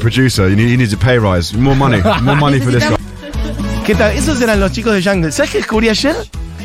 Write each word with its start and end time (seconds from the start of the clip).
producer. 0.00 0.48
You 0.48 0.56
need, 0.56 0.68
he 0.70 0.76
needs 0.76 0.92
a 0.92 0.96
pay 0.96 1.18
rise. 1.18 1.56
More 1.56 1.76
money. 1.76 2.00
More 2.22 2.36
money 2.36 2.58
for 2.60 2.72
this 2.72 2.84
guy. 2.88 2.96
¿Qué 3.86 3.94
tal? 3.94 4.12
Esos 4.16 4.40
eran 4.40 4.58
los 4.60 4.72
chicos 4.72 4.92
de 4.94 5.02
Jungle. 5.02 5.30
¿Sabes 5.32 5.50
qué 5.52 5.58
descubrí 5.58 5.88
ayer? 5.88 6.14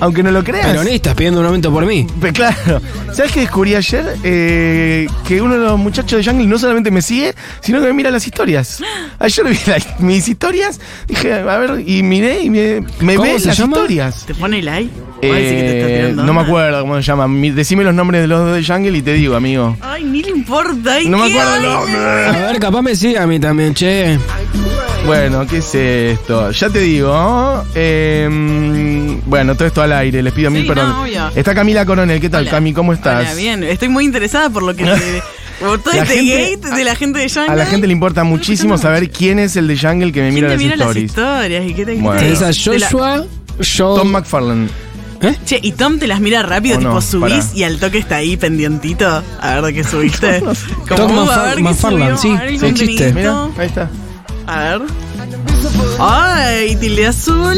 Aunque 0.01 0.21
no 0.23 0.31
lo 0.31 0.43
creas. 0.43 0.67
Peronistas 0.67 1.15
pidiendo 1.15 1.39
un 1.39 1.45
aumento 1.45 1.71
por 1.71 1.85
mí. 1.85 2.05
Pe- 2.19 2.33
Claro. 2.33 2.81
¿Sabes 3.15 3.31
qué 3.31 3.39
descubrí 3.41 3.73
ayer? 3.75 4.17
Eh, 4.23 5.07
que 5.25 5.41
uno 5.41 5.53
de 5.53 5.61
los 5.61 5.79
muchachos 5.79 6.19
de 6.19 6.29
Jungle 6.29 6.47
no 6.47 6.59
solamente 6.59 6.91
me 6.91 7.01
sigue, 7.01 7.33
sino 7.61 7.79
que 7.79 7.87
me 7.87 7.93
mira 7.93 8.11
las 8.11 8.27
historias. 8.27 8.81
Ayer 9.19 9.45
vi 9.47 9.57
la- 9.67 9.77
mis 9.99 10.27
historias, 10.27 10.81
dije, 11.07 11.33
a 11.33 11.57
ver, 11.57 11.81
y 11.87 12.03
miré 12.03 12.41
y 12.43 12.49
me, 12.49 12.81
me 12.99 13.15
¿Cómo 13.15 13.31
ve 13.31 13.39
se 13.39 13.47
las 13.47 13.57
llama? 13.57 13.77
historias. 13.77 14.25
¿Te 14.25 14.35
pone 14.35 14.61
like? 14.61 14.91
¿O 15.17 15.21
decir 15.33 15.55
que 15.55 15.61
te 15.63 15.77
está 15.79 15.89
Eh, 15.89 15.95
tirando 16.01 16.23
no 16.25 16.33
me 16.33 16.39
onda? 16.39 16.49
acuerdo 16.49 16.81
cómo 16.81 16.95
se 16.97 17.01
llama. 17.03 17.27
Mi- 17.29 17.51
Decime 17.51 17.85
los 17.85 17.93
nombres 17.93 18.21
de 18.21 18.27
los 18.27 18.39
dos 18.45 18.53
de 18.57 18.65
Jungle 18.65 18.97
y 18.97 19.01
te 19.01 19.13
digo, 19.13 19.35
amigo. 19.37 19.77
Ay, 19.79 20.03
ni 20.03 20.21
le 20.21 20.31
importa. 20.31 20.95
ay, 20.95 21.07
No 21.07 21.17
me 21.19 21.31
qué 21.31 21.39
acuerdo 21.39 21.55
el 21.55 21.63
nombre. 21.63 21.97
A 22.27 22.31
ver, 22.51 22.59
capaz 22.59 22.81
me 22.81 22.95
sigue 22.97 23.17
a 23.17 23.25
mí 23.25 23.39
también, 23.39 23.73
che. 23.73 24.19
Bueno, 25.05 25.45
¿qué 25.47 25.57
es 25.57 25.75
esto? 25.75 26.51
Ya 26.51 26.69
te 26.69 26.79
digo. 26.79 27.63
eh, 27.75 29.19
bueno, 29.25 29.55
todo 29.55 29.67
esto 29.67 29.81
al 29.81 29.93
aire, 29.93 30.21
les 30.23 30.33
pido 30.33 30.49
mil 30.49 30.63
Sí, 30.63 30.67
perdón. 30.67 30.89
no, 30.89 31.01
obvio. 31.03 31.29
Está 31.35 31.53
Camila 31.53 31.85
Coronel, 31.85 32.19
¿qué 32.19 32.29
tal, 32.29 32.41
Hola. 32.43 32.51
Cami? 32.51 32.73
¿Cómo 32.73 32.93
estás? 32.93 33.19
Hola, 33.21 33.33
bien. 33.35 33.63
Estoy 33.63 33.89
muy 33.89 34.05
interesada 34.05 34.49
por 34.49 34.63
lo 34.63 34.75
que 34.75 34.83
te... 34.85 35.23
Por 35.59 35.79
todo 35.81 35.93
La 35.93 36.01
este 36.03 36.15
gente- 36.21 36.57
gate 36.67 36.75
de 36.75 36.83
la 36.83 36.95
gente 36.95 37.19
de 37.19 37.29
Jungle. 37.29 37.53
A 37.53 37.55
la 37.55 37.65
gente 37.65 37.87
le 37.87 37.93
importa 37.93 38.25
muchísimo 38.25 38.77
saber 38.77 39.09
quién 39.09 39.39
es 39.39 39.55
el 39.55 39.69
de 39.69 39.77
Jungle 39.77 40.11
que 40.11 40.19
me 40.21 40.25
¿Quién 40.31 40.35
mira 40.35 40.47
te 40.49 40.53
las 40.55 40.61
mira 40.63 40.75
las 40.75 40.87
stories. 40.89 41.05
historias? 41.11 41.65
¿Y 41.69 41.73
qué 41.73 41.85
te 41.85 41.95
Bueno. 41.95 42.19
Tenés 42.19 42.41
a 42.41 42.47
la- 42.49 42.53
Joshua, 42.89 43.25
Joe. 43.77 43.97
Tom 43.99 44.09
McFarlane. 44.11 44.67
Che, 45.45 45.57
y 45.63 45.71
Tom 45.71 45.97
te 45.97 46.07
las 46.07 46.19
mira 46.19 46.43
rápido, 46.43 46.75
¿O 46.75 46.79
tipo 46.79 46.91
no? 46.95 47.01
subís 47.01 47.45
Pará. 47.45 47.45
y 47.55 47.63
al 47.63 47.79
toque 47.79 47.99
está 47.99 48.17
ahí 48.17 48.35
pendientito. 48.35 49.23
A 49.39 49.53
ver 49.55 49.63
de 49.63 49.73
qué 49.75 49.83
subiste. 49.85 50.39
Tom 50.89 51.11
Manfa- 51.15 51.57
McFarlane, 51.61 52.17
subió, 52.17 52.37
sí, 52.37 52.37
el 52.47 52.59
contenido. 52.59 53.13
Mira, 53.13 53.45
ahí 53.57 53.67
está. 53.67 53.89
A 54.47 54.59
ver. 54.59 54.81
Ay, 55.99 56.75
tilde 56.75 57.07
azul. 57.07 57.57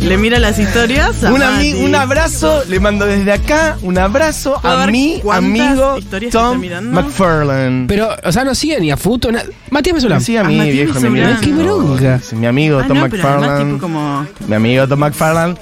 Le 0.00 0.16
mira 0.16 0.38
las 0.40 0.58
historias. 0.58 1.22
a 1.22 1.32
Un, 1.32 1.42
ami- 1.42 1.74
un 1.84 1.94
abrazo, 1.94 2.62
le 2.68 2.80
mando 2.80 3.06
desde 3.06 3.32
acá 3.32 3.76
un 3.82 3.98
abrazo 3.98 4.58
¿Puedo 4.60 4.76
a 4.82 4.86
mi 4.88 5.20
amigo 5.30 5.98
Tom? 6.32 6.60
McFarlane. 6.90 7.84
Pero, 7.86 8.08
o 8.24 8.32
sea, 8.32 8.44
no 8.44 8.54
sigue 8.54 8.80
ni 8.80 8.90
a 8.90 8.96
Futo. 8.96 9.30
na- 9.30 9.44
Matías 9.70 9.94
Mesolán. 9.94 10.20
Sí, 10.20 10.36
a 10.36 10.40
a 10.40 10.44
mí, 10.44 10.56
Matías 10.58 10.74
viejo, 10.74 11.00
mira. 11.10 11.38
Qué 11.40 11.52
bronca. 11.52 12.20
Mi 12.32 12.46
amigo 12.46 12.80
Ah, 12.80 12.88
Tom 12.88 12.96
no, 12.98 13.02
McFarlane. 13.08 13.78
como... 13.78 14.26
Mi 14.48 14.54
amigo 14.56 14.88
Tom 14.88 14.98
McFarlane. 15.00 15.54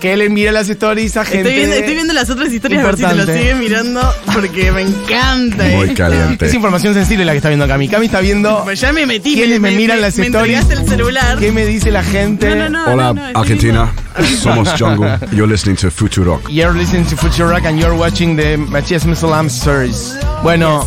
Que 0.00 0.16
le 0.16 0.28
mira 0.28 0.52
las 0.52 0.68
stories 0.68 1.16
a 1.16 1.24
gente. 1.24 1.38
Estoy 1.40 1.54
viendo, 1.56 1.74
estoy 1.74 1.94
viendo 1.94 2.12
las 2.14 2.30
otras 2.30 2.52
historias 2.52 2.84
a 2.84 2.86
ver 2.86 2.96
si 2.96 3.02
te 3.02 3.08
lo 3.08 3.12
Importante. 3.14 3.40
sigue 3.42 3.54
mirando 3.56 4.00
porque 4.32 4.70
me 4.70 4.82
encanta. 4.82 5.64
Muy 5.64 5.86
esto. 5.88 5.94
caliente. 5.96 6.46
Es 6.46 6.54
información 6.54 6.94
sensible 6.94 7.24
la 7.24 7.32
que 7.32 7.38
está 7.38 7.48
viendo 7.48 7.66
Cami. 7.66 7.88
Cami 7.88 8.06
está 8.06 8.20
viendo 8.20 8.62
Pues 8.62 8.80
ya 8.80 8.92
me 8.92 9.06
metí. 9.06 9.34
quiénes 9.34 9.58
me, 9.60 9.72
miran 9.72 10.00
las 10.00 10.16
me 10.16 10.26
stories. 10.26 10.70
el 10.70 10.86
celular. 10.88 11.38
¿Qué 11.38 11.50
me 11.50 11.66
dice 11.66 11.90
la 11.90 12.04
gente? 12.04 12.48
No, 12.54 12.68
no, 12.68 12.68
no. 12.68 12.92
Hola, 12.92 13.04
no, 13.08 13.14
no, 13.14 13.26
estoy 13.26 13.42
Argentina. 13.42 13.92
viendo- 14.16 14.38
Somos 14.42 14.68
Jungle. 14.78 15.18
You're 15.32 15.50
listening 15.50 15.76
to 15.78 15.90
Futurock. 15.90 16.48
You're 16.48 16.78
listening 16.78 17.04
to 17.06 17.16
Future 17.16 17.48
Rock 17.48 17.64
and 17.66 17.80
you're 17.80 17.96
watching 17.96 18.36
the 18.36 18.56
Matías 18.56 19.04
Mesolam 19.04 19.46
stories. 19.48 20.14
Bueno, 20.44 20.86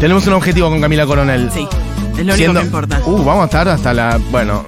tenemos 0.00 0.26
un 0.26 0.32
objetivo 0.32 0.70
con 0.70 0.80
Camila 0.80 1.04
Coronel. 1.04 1.50
Sí, 1.52 1.66
es 1.70 2.16
lo 2.16 2.22
único 2.22 2.36
Siendo- 2.36 2.60
que 2.60 2.66
importa. 2.66 3.00
Uh, 3.04 3.22
vamos 3.24 3.42
a 3.42 3.44
estar 3.44 3.68
hasta 3.68 3.92
la. 3.92 4.18
Bueno, 4.30 4.64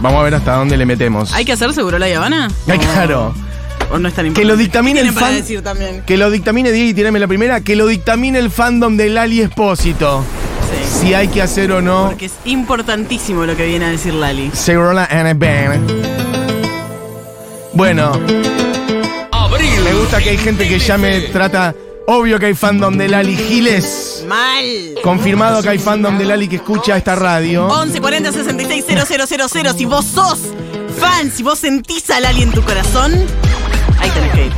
vamos 0.00 0.20
a 0.20 0.22
ver 0.24 0.34
hasta 0.34 0.54
dónde 0.54 0.76
le 0.76 0.86
metemos. 0.86 1.32
¿Hay 1.32 1.44
que 1.44 1.52
hacer 1.52 1.72
seguro 1.72 1.98
la 1.98 2.06
Habana? 2.06 2.48
Ay, 2.68 2.78
¿O- 2.78 2.80
claro. 2.80 3.34
¿O 3.90 3.98
no 3.98 4.08
es 4.08 4.14
tan 4.14 4.24
Que 4.24 4.28
importante? 4.28 4.44
lo 4.48 4.56
dictamine 4.56 5.00
¿Qué 5.02 5.08
el 5.08 5.14
fan. 5.14 5.34
decir 5.34 5.62
también? 5.62 6.02
Que 6.04 6.16
lo 6.16 6.30
dictamine 6.30 6.72
Diego 6.72 6.90
y 6.90 6.94
tirame 6.94 7.18
la 7.20 7.28
primera. 7.28 7.60
Que 7.60 7.76
lo 7.76 7.86
dictamine 7.86 8.38
el 8.38 8.50
fandom 8.50 8.96
de 8.96 9.08
Lali 9.10 9.40
Espósito. 9.42 10.24
Sí. 10.90 11.06
Si 11.06 11.14
hay 11.14 11.28
que 11.28 11.40
hacer 11.42 11.70
o 11.70 11.80
no. 11.80 12.06
Porque 12.08 12.26
es 12.26 12.32
importantísimo 12.46 13.46
lo 13.46 13.56
que 13.56 13.64
viene 13.66 13.84
a 13.84 13.90
decir 13.90 14.12
Lali. 14.14 14.50
Segurola 14.52 15.04
and 15.04 15.28
a 15.28 15.34
bang. 15.34 15.80
Bueno. 17.74 18.12
Me 19.84 19.92
gusta 19.94 20.18
que 20.20 20.30
hay 20.30 20.38
gente 20.38 20.66
que 20.68 20.78
ya 20.80 20.98
me 20.98 21.20
trata. 21.20 21.72
Obvio 22.08 22.38
que 22.38 22.46
hay 22.46 22.54
fandom 22.54 22.96
de 22.96 23.08
Lali 23.08 23.36
Giles. 23.36 24.24
Mal. 24.28 24.64
Confirmado 25.02 25.62
que 25.62 25.70
hay 25.70 25.78
fandom 25.78 26.16
de 26.18 26.24
Lali 26.24 26.48
que 26.48 26.56
escucha 26.56 26.96
esta 26.96 27.14
radio. 27.16 27.66
11 27.66 28.00
40 28.00 28.32
66 28.32 28.84
000. 28.86 29.74
Si 29.76 29.84
vos 29.84 30.04
sos 30.04 30.38
fan, 30.98 31.30
si 31.32 31.42
vos 31.42 31.58
sentís 31.58 32.08
a 32.10 32.20
Lali 32.20 32.42
en 32.42 32.52
tu 32.52 32.62
corazón, 32.62 33.12
ahí 33.98 34.10
tenés 34.10 34.32
que 34.32 34.46
ir. 34.46 34.52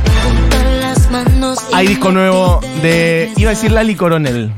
Hay 1.73 1.87
disco 1.87 2.11
nuevo 2.11 2.59
de. 2.83 3.31
Iba 3.35 3.49
a 3.51 3.53
decir 3.55 3.71
Lali 3.71 3.95
Coronel. 3.95 4.51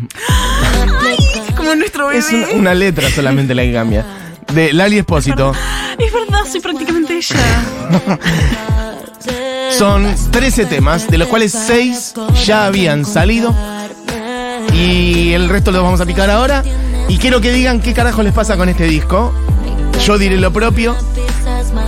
Es 1.48 1.56
como 1.56 1.74
nuestro 1.76 2.08
bebé. 2.08 2.20
Es 2.20 2.32
un- 2.32 2.60
una 2.60 2.74
letra 2.74 3.10
solamente 3.10 3.56
la 3.56 3.62
que 3.64 3.72
cambia. 3.74 4.06
De 4.54 4.74
Lali 4.74 4.98
Espósito. 4.98 5.54
Es 5.98 6.12
verdad, 6.12 6.42
soy 6.52 6.60
prácticamente 6.60 7.16
ella. 7.16 7.38
Son 9.82 10.06
13 10.30 10.68
temas, 10.68 11.10
de 11.10 11.18
los 11.18 11.28
cuales 11.28 11.54
6 11.54 12.14
ya 12.46 12.68
habían 12.68 13.04
salido. 13.04 13.52
Y 14.76 15.34
el 15.34 15.50
resto 15.50 15.72
los 15.72 15.82
vamos 15.82 16.00
a 16.00 16.06
picar 16.06 16.30
ahora. 16.30 16.64
Y 17.10 17.18
quiero 17.18 17.42
que 17.42 17.52
digan 17.52 17.80
qué 17.80 17.92
carajo 17.92 18.22
les 18.22 18.32
pasa 18.32 18.58
con 18.58 18.70
este 18.70 18.84
disco. 18.84 19.34
Yo 20.06 20.20
diré 20.20 20.38
lo 20.38 20.54
propio. 20.54 20.96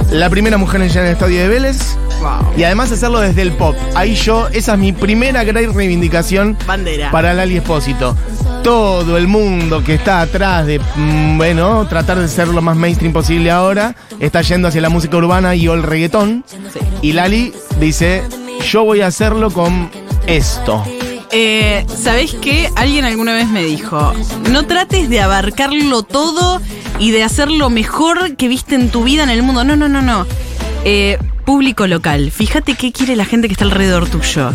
La 0.09 0.27
primera 0.31 0.57
mujer 0.57 0.81
en 0.81 0.89
llenar 0.89 1.05
el 1.05 1.11
estadio 1.11 1.39
de 1.39 1.47
Vélez. 1.47 1.95
Wow. 2.19 2.57
Y 2.57 2.63
además 2.63 2.91
hacerlo 2.91 3.19
desde 3.19 3.43
el 3.43 3.51
pop. 3.51 3.75
Ahí 3.93 4.15
yo, 4.15 4.47
esa 4.47 4.73
es 4.73 4.79
mi 4.79 4.91
primera 4.91 5.43
gran 5.43 5.71
reivindicación 5.75 6.57
Bandera. 6.65 7.11
para 7.11 7.35
Lali 7.35 7.57
Espósito. 7.57 8.17
Todo 8.63 9.17
el 9.17 9.27
mundo 9.27 9.83
que 9.83 9.95
está 9.95 10.21
atrás 10.21 10.65
de, 10.65 10.79
mm, 10.79 11.37
bueno, 11.37 11.85
tratar 11.87 12.19
de 12.19 12.27
ser 12.27 12.47
lo 12.47 12.61
más 12.61 12.77
mainstream 12.77 13.11
posible 13.11 13.51
ahora, 13.51 13.95
está 14.19 14.41
yendo 14.41 14.69
hacia 14.69 14.79
la 14.79 14.89
música 14.89 15.17
urbana 15.17 15.53
y 15.53 15.67
el 15.67 15.83
reggaetón. 15.83 16.45
Y 17.01 17.11
Lali 17.11 17.53
dice, 17.79 18.23
yo 18.71 18.85
voy 18.85 19.01
a 19.01 19.07
hacerlo 19.07 19.51
con 19.51 19.91
esto. 20.27 20.83
Eh, 21.31 21.85
¿Sabés 21.87 22.35
qué? 22.35 22.69
Alguien 22.75 23.05
alguna 23.05 23.33
vez 23.33 23.49
me 23.49 23.63
dijo, 23.63 24.13
no 24.51 24.65
trates 24.65 25.09
de 25.09 25.19
abarcarlo 25.19 26.03
todo 26.03 26.61
y 26.99 27.11
de 27.11 27.23
hacer 27.23 27.51
lo 27.51 27.69
mejor 27.69 28.35
que 28.37 28.47
viste 28.47 28.75
en 28.75 28.89
tu 28.89 29.03
vida 29.03 29.23
en 29.23 29.29
el 29.29 29.43
mundo. 29.43 29.63
No, 29.63 29.75
no, 29.75 29.89
no, 29.89 30.01
no. 30.01 30.25
Eh, 30.85 31.17
público 31.43 31.87
local. 31.87 32.31
Fíjate 32.31 32.75
qué 32.75 32.91
quiere 32.91 33.15
la 33.15 33.25
gente 33.25 33.47
que 33.47 33.53
está 33.53 33.65
alrededor 33.65 34.07
tuyo. 34.07 34.51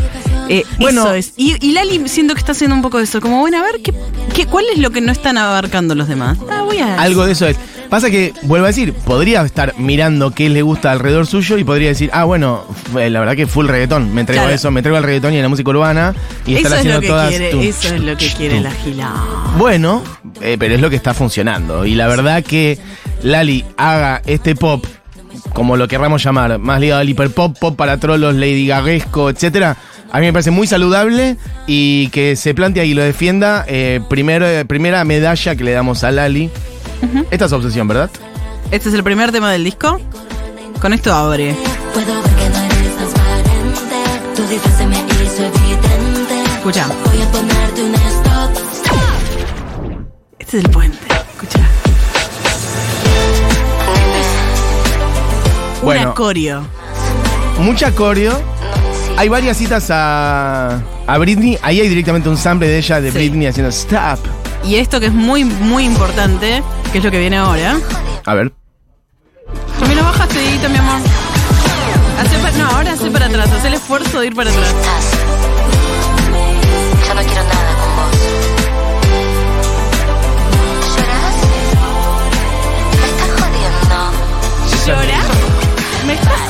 Eh, 0.49 0.65
Bueno. 0.79 1.03
eso 1.03 1.15
es. 1.15 1.33
Y, 1.37 1.57
y 1.67 1.73
Lali 1.73 2.09
siento 2.09 2.35
que 2.35 2.41
está 2.41 2.53
haciendo 2.53 2.75
un 2.75 2.83
poco 2.83 2.99
eso. 3.01 3.21
Como, 3.21 3.41
bueno, 3.41 3.59
a 3.59 3.63
ver, 3.63 3.81
¿qué, 3.83 3.93
qué, 4.35 4.47
¿cuál 4.47 4.65
es 4.73 4.79
lo 4.79 4.91
que 4.91 5.01
no 5.01 5.13
están 5.13 5.37
abarcando 5.39 5.95
los 5.95 6.09
demás? 6.09 6.39
Ah, 6.51 6.63
voy 6.63 6.79
a... 6.79 7.01
Algo 7.01 7.27
de 7.27 7.33
eso 7.33 7.47
es. 7.47 7.57
Pasa 7.91 8.11
que, 8.11 8.35
vuelvo 8.43 8.65
a 8.67 8.69
decir, 8.69 8.93
podría 8.93 9.41
estar 9.43 9.75
mirando 9.79 10.31
qué 10.33 10.51
le 10.51 10.61
gusta 10.61 10.93
alrededor 10.93 11.27
suyo 11.27 11.57
y 11.57 11.65
podría 11.65 11.89
decir, 11.89 12.11
ah, 12.13 12.25
bueno, 12.25 12.65
fue- 12.93 13.09
la 13.09 13.21
verdad 13.21 13.35
que 13.35 13.47
full 13.47 13.67
reggaetón. 13.67 14.13
Me 14.15 14.21
entrego 14.21 14.43
a 14.43 14.53
eso, 14.53 14.71
me 14.71 14.81
entrego 14.81 14.99
al 14.99 15.05
reggaetón 15.05 15.33
y 15.33 15.39
a 15.39 15.43
la 15.43 15.49
música 15.49 15.71
urbana. 15.71 16.15
Y 16.47 16.55
Eso 16.55 16.59
estar 16.67 16.73
es 16.73 16.79
haciendo 16.79 16.97
lo 16.97 17.01
que 17.01 17.09
todas. 17.09 17.29
quiere, 17.31 17.51
tum, 17.51 17.61
eso 17.63 17.95
es 17.95 18.01
lo 18.03 18.17
que 18.17 18.29
quiere 18.29 18.55
tum. 18.57 18.65
la 18.65 18.71
gila. 18.73 19.13
Bueno, 19.57 20.03
eh, 20.43 20.57
pero 20.59 20.75
es 20.75 20.81
lo 20.83 20.91
que 20.91 20.97
está 20.97 21.15
funcionando. 21.15 21.87
Y 21.87 21.95
la 21.95 22.09
verdad 22.09 22.43
que 22.45 22.79
Lali 23.23 23.65
haga 23.79 24.21
este 24.27 24.55
pop, 24.55 24.85
como 25.55 25.77
lo 25.79 25.89
querramos 25.89 26.23
llamar, 26.23 26.59
más 26.59 26.81
ligado 26.81 27.01
al 27.01 27.09
hiperpop, 27.09 27.59
pop 27.59 27.75
para 27.75 27.97
trolos, 27.99 28.35
Lady 28.35 28.67
Gaguesco, 28.67 29.31
etcétera, 29.31 29.77
a 30.11 30.21
mí 30.21 30.27
me 30.27 30.33
parece 30.33 30.51
muy 30.51 30.67
saludable 30.67 31.37
y 31.67 32.09
que 32.09 32.35
se 32.37 32.55
plantea 32.55 32.85
y 32.85 32.95
lo 32.95 33.03
defienda. 33.03 33.65
eh, 33.69 34.01
primero, 34.09 34.47
eh, 34.47 34.65
primera 34.65 35.05
medalla 35.05 35.55
que 35.57 35.65
le 35.65 35.73
damos 35.73 36.05
a 36.05 36.11
Lali. 36.11 36.51
Esta 37.31 37.45
es 37.45 37.53
obsesión, 37.53 37.87
¿verdad? 37.89 38.11
Este 38.71 38.89
es 38.89 38.95
el 38.95 39.03
primer 39.05 39.31
tema 39.33 39.53
del 39.53 39.65
disco. 39.65 40.01
Con 40.81 40.93
esto 40.93 41.13
abre. 41.13 41.55
Puedo 41.95 42.15
ver 42.23 42.33
que 42.35 42.49
no 42.51 42.59
eres 42.65 42.97
transparente. 42.97 43.97
Tu 44.37 44.43
disfraz 44.49 44.77
se 44.79 44.87
me 44.87 44.97
hizo 44.97 45.45
evidente. 45.45 46.43
Escucha. 46.57 46.87
Voy 47.05 47.21
a 47.23 47.31
ponerte 47.31 47.83
un 47.83 47.95
stop. 47.95 48.51
Este 50.39 50.59
es 50.59 50.65
el 50.65 50.71
puente. 50.71 50.99
Escucha. 51.33 51.69
Bueno. 55.83 56.03
Una 56.03 56.15
coreo. 56.15 56.67
Mucha 57.61 57.93
coreo. 57.93 58.41
Hay 59.19 59.29
varias 59.29 59.57
citas 59.57 59.89
a, 59.91 60.81
a 61.07 61.19
Britney. 61.19 61.59
Ahí 61.63 61.81
hay 61.81 61.89
directamente 61.89 62.29
un 62.29 62.37
sample 62.37 62.69
de 62.69 62.79
ella, 62.79 63.01
de 63.01 63.11
Sí. 63.11 63.19
Britney, 63.19 63.49
haciendo 63.49 63.71
stop. 63.71 64.21
Y 64.65 64.77
esto 64.77 65.01
que 65.01 65.07
es 65.07 65.13
muy, 65.13 65.45
muy 65.45 65.85
importante, 65.85 66.63
que 66.93 66.99
es 66.99 67.05
lo 67.05 67.11
que 67.11 67.19
viene 67.19 67.37
ahora. 67.37 67.77
A 68.27 68.35
ver. 68.35 68.53
Me 69.89 69.95
lo 69.97 70.05
bajaste, 70.05 70.39
Dieguito, 70.39 70.69
mi 70.69 70.77
amor. 70.77 71.01
Hacé 72.21 72.39
pa- 72.39 72.51
no, 72.53 72.67
ahora 72.77 72.93
hace 72.93 73.11
para 73.11 73.27
atrás. 73.27 73.51
Haz 73.51 73.65
el 73.65 73.75
esfuerzo 73.75 74.21
de 74.21 74.27
ir 74.29 74.35
para 74.37 74.51
atrás. 74.51 74.75
Ya 77.07 77.15
no 77.15 77.21
quiero 77.23 77.43
nada 77.43 77.75
con 77.81 77.97
vos. 77.97 78.15
¿Llorás? 80.95 81.37
Me 83.01 83.07
estás 83.09 83.31
jodiendo. 83.41 84.01
¿Lloras? 84.87 85.27
¿Me 86.07 86.13
estás 86.15 86.41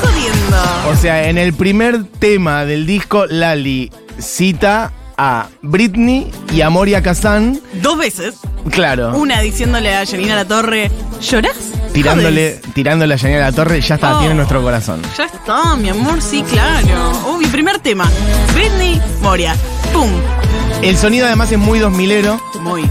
sea, 1.01 1.29
en 1.29 1.37
el 1.37 1.53
primer 1.53 2.03
tema 2.03 2.65
del 2.65 2.85
disco, 2.85 3.25
Lali 3.27 3.91
cita 4.19 4.91
a 5.17 5.47
Britney 5.61 6.31
y 6.53 6.61
a 6.61 6.69
Moria 6.69 7.01
Kazan. 7.03 7.59
Dos 7.81 7.97
veces. 7.97 8.35
Claro. 8.71 9.15
Una 9.17 9.41
diciéndole 9.41 9.95
a 9.95 10.05
Janina 10.05 10.35
La 10.35 10.45
Torre, 10.45 10.91
¿llorás? 11.21 11.55
Tirándole, 11.93 12.59
tirándole 12.73 13.15
a 13.15 13.17
Janina 13.17 13.39
a 13.39 13.49
la 13.49 13.51
torre, 13.51 13.81
ya 13.81 13.95
está, 13.95 14.15
Oh. 14.17 14.19
tiene 14.19 14.35
nuestro 14.35 14.61
corazón. 14.61 15.01
Ya 15.17 15.25
está, 15.25 15.75
mi 15.75 15.89
amor, 15.89 16.21
sí, 16.21 16.43
claro. 16.43 17.11
Uy, 17.35 17.47
primer 17.47 17.79
tema. 17.79 18.09
Britney, 18.53 19.01
Moria. 19.21 19.55
¡Pum! 19.91 20.09
El 20.83 20.95
sonido 20.97 21.25
además 21.25 21.51
es 21.51 21.57
muy 21.57 21.79
2000ero. 21.79 22.39
Muy. 22.61 22.83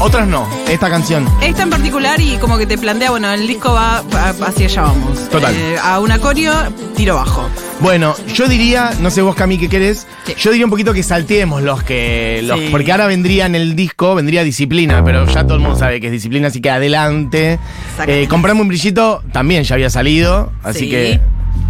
Otras 0.00 0.26
no. 0.26 0.48
Esta 0.68 0.90
canción. 0.90 1.28
Esta 1.42 1.62
en 1.62 1.70
particular 1.70 2.20
y 2.20 2.36
como 2.38 2.58
que 2.58 2.66
te 2.66 2.76
plantea, 2.76 3.10
bueno, 3.10 3.30
el 3.32 3.46
disco 3.46 3.72
va 3.72 4.02
hacia 4.46 4.66
allá 4.66 4.82
vamos. 4.82 5.28
Total. 5.30 5.54
Eh, 5.54 5.76
a 5.82 6.00
un 6.00 6.10
acorio, 6.10 6.52
tiro 6.96 7.14
bajo. 7.14 7.48
Bueno, 7.80 8.14
yo 8.34 8.48
diría, 8.48 8.92
no 9.00 9.10
sé 9.10 9.22
vos 9.22 9.34
Cami 9.34 9.58
qué 9.58 9.68
querés, 9.68 10.06
Sí. 10.26 10.34
yo 10.38 10.50
diría 10.50 10.66
un 10.66 10.70
poquito 10.70 10.92
que 10.92 11.02
salteemos 11.02 11.62
los 11.62 11.82
que. 11.82 12.40
Los, 12.44 12.58
Sí. 12.58 12.68
Porque 12.70 12.90
ahora 12.92 13.06
vendría 13.06 13.46
en 13.46 13.54
el 13.54 13.74
disco, 13.76 14.14
vendría 14.14 14.42
disciplina, 14.44 15.02
pero 15.04 15.26
ya 15.26 15.44
todo 15.44 15.54
el 15.54 15.60
mundo 15.60 15.76
sabe 15.78 16.00
que 16.00 16.06
es 16.08 16.12
disciplina, 16.12 16.48
así 16.48 16.60
que 16.60 16.70
adelante. 16.70 17.58
Eh, 18.06 18.26
comprame 18.28 18.60
un 18.60 18.68
brillito, 18.68 19.22
también 19.32 19.62
ya 19.64 19.74
había 19.74 19.90
salido, 19.90 20.52
así 20.64 20.80
Sí. 20.80 20.90
que 20.90 21.20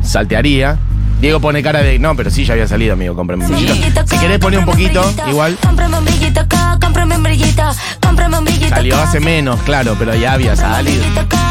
saltearía. 0.02 0.78
Diego 1.22 1.38
pone 1.38 1.62
cara 1.62 1.82
de, 1.82 2.00
no, 2.00 2.16
pero 2.16 2.32
sí 2.32 2.44
ya 2.44 2.54
había 2.54 2.66
salido, 2.66 2.94
amigo, 2.94 3.14
comprame 3.14 3.46
un 3.46 3.52
brillito. 3.52 4.04
Si 4.06 4.18
querés 4.18 4.40
poner 4.40 4.58
un 4.58 4.64
poquito, 4.64 5.08
igual. 5.28 5.56
Cómprame 5.62 5.98
un 5.98 6.04
brillito 6.04 6.40
acá, 6.40 6.76
cómprame 6.82 7.14
un 7.14 7.22
brillito. 7.22 7.62
Cómprame 8.00 8.38
un 8.38 8.44
brillito 8.44 8.68
Salió 8.70 8.96
hace 8.98 9.20
menos, 9.20 9.62
claro, 9.62 9.94
pero 9.96 10.16
ya 10.16 10.32
había 10.32 10.56
salido. 10.56 11.04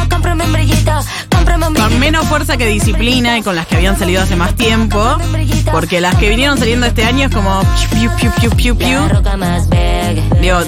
Cómprame. 0.09 0.41
Cómprame 1.29 1.73
Con 1.73 1.99
menos 1.99 2.27
fuerza 2.27 2.57
que 2.57 2.67
disciplina 2.67 3.37
y 3.37 3.43
con 3.43 3.55
las 3.55 3.65
que 3.65 3.77
habían 3.77 3.97
salido 3.97 4.21
hace 4.21 4.35
más 4.35 4.55
tiempo. 4.55 5.17
Porque 5.71 6.01
las 6.01 6.15
que 6.15 6.27
vinieron 6.27 6.57
saliendo 6.57 6.85
este 6.85 7.05
año 7.05 7.27
es 7.27 7.33
como 7.33 7.61
piu, 7.93 8.11
piu, 8.19 8.29
piu, 8.41 8.49
piu, 8.51 8.77
piu. 8.77 8.99
Digo, 10.41 10.59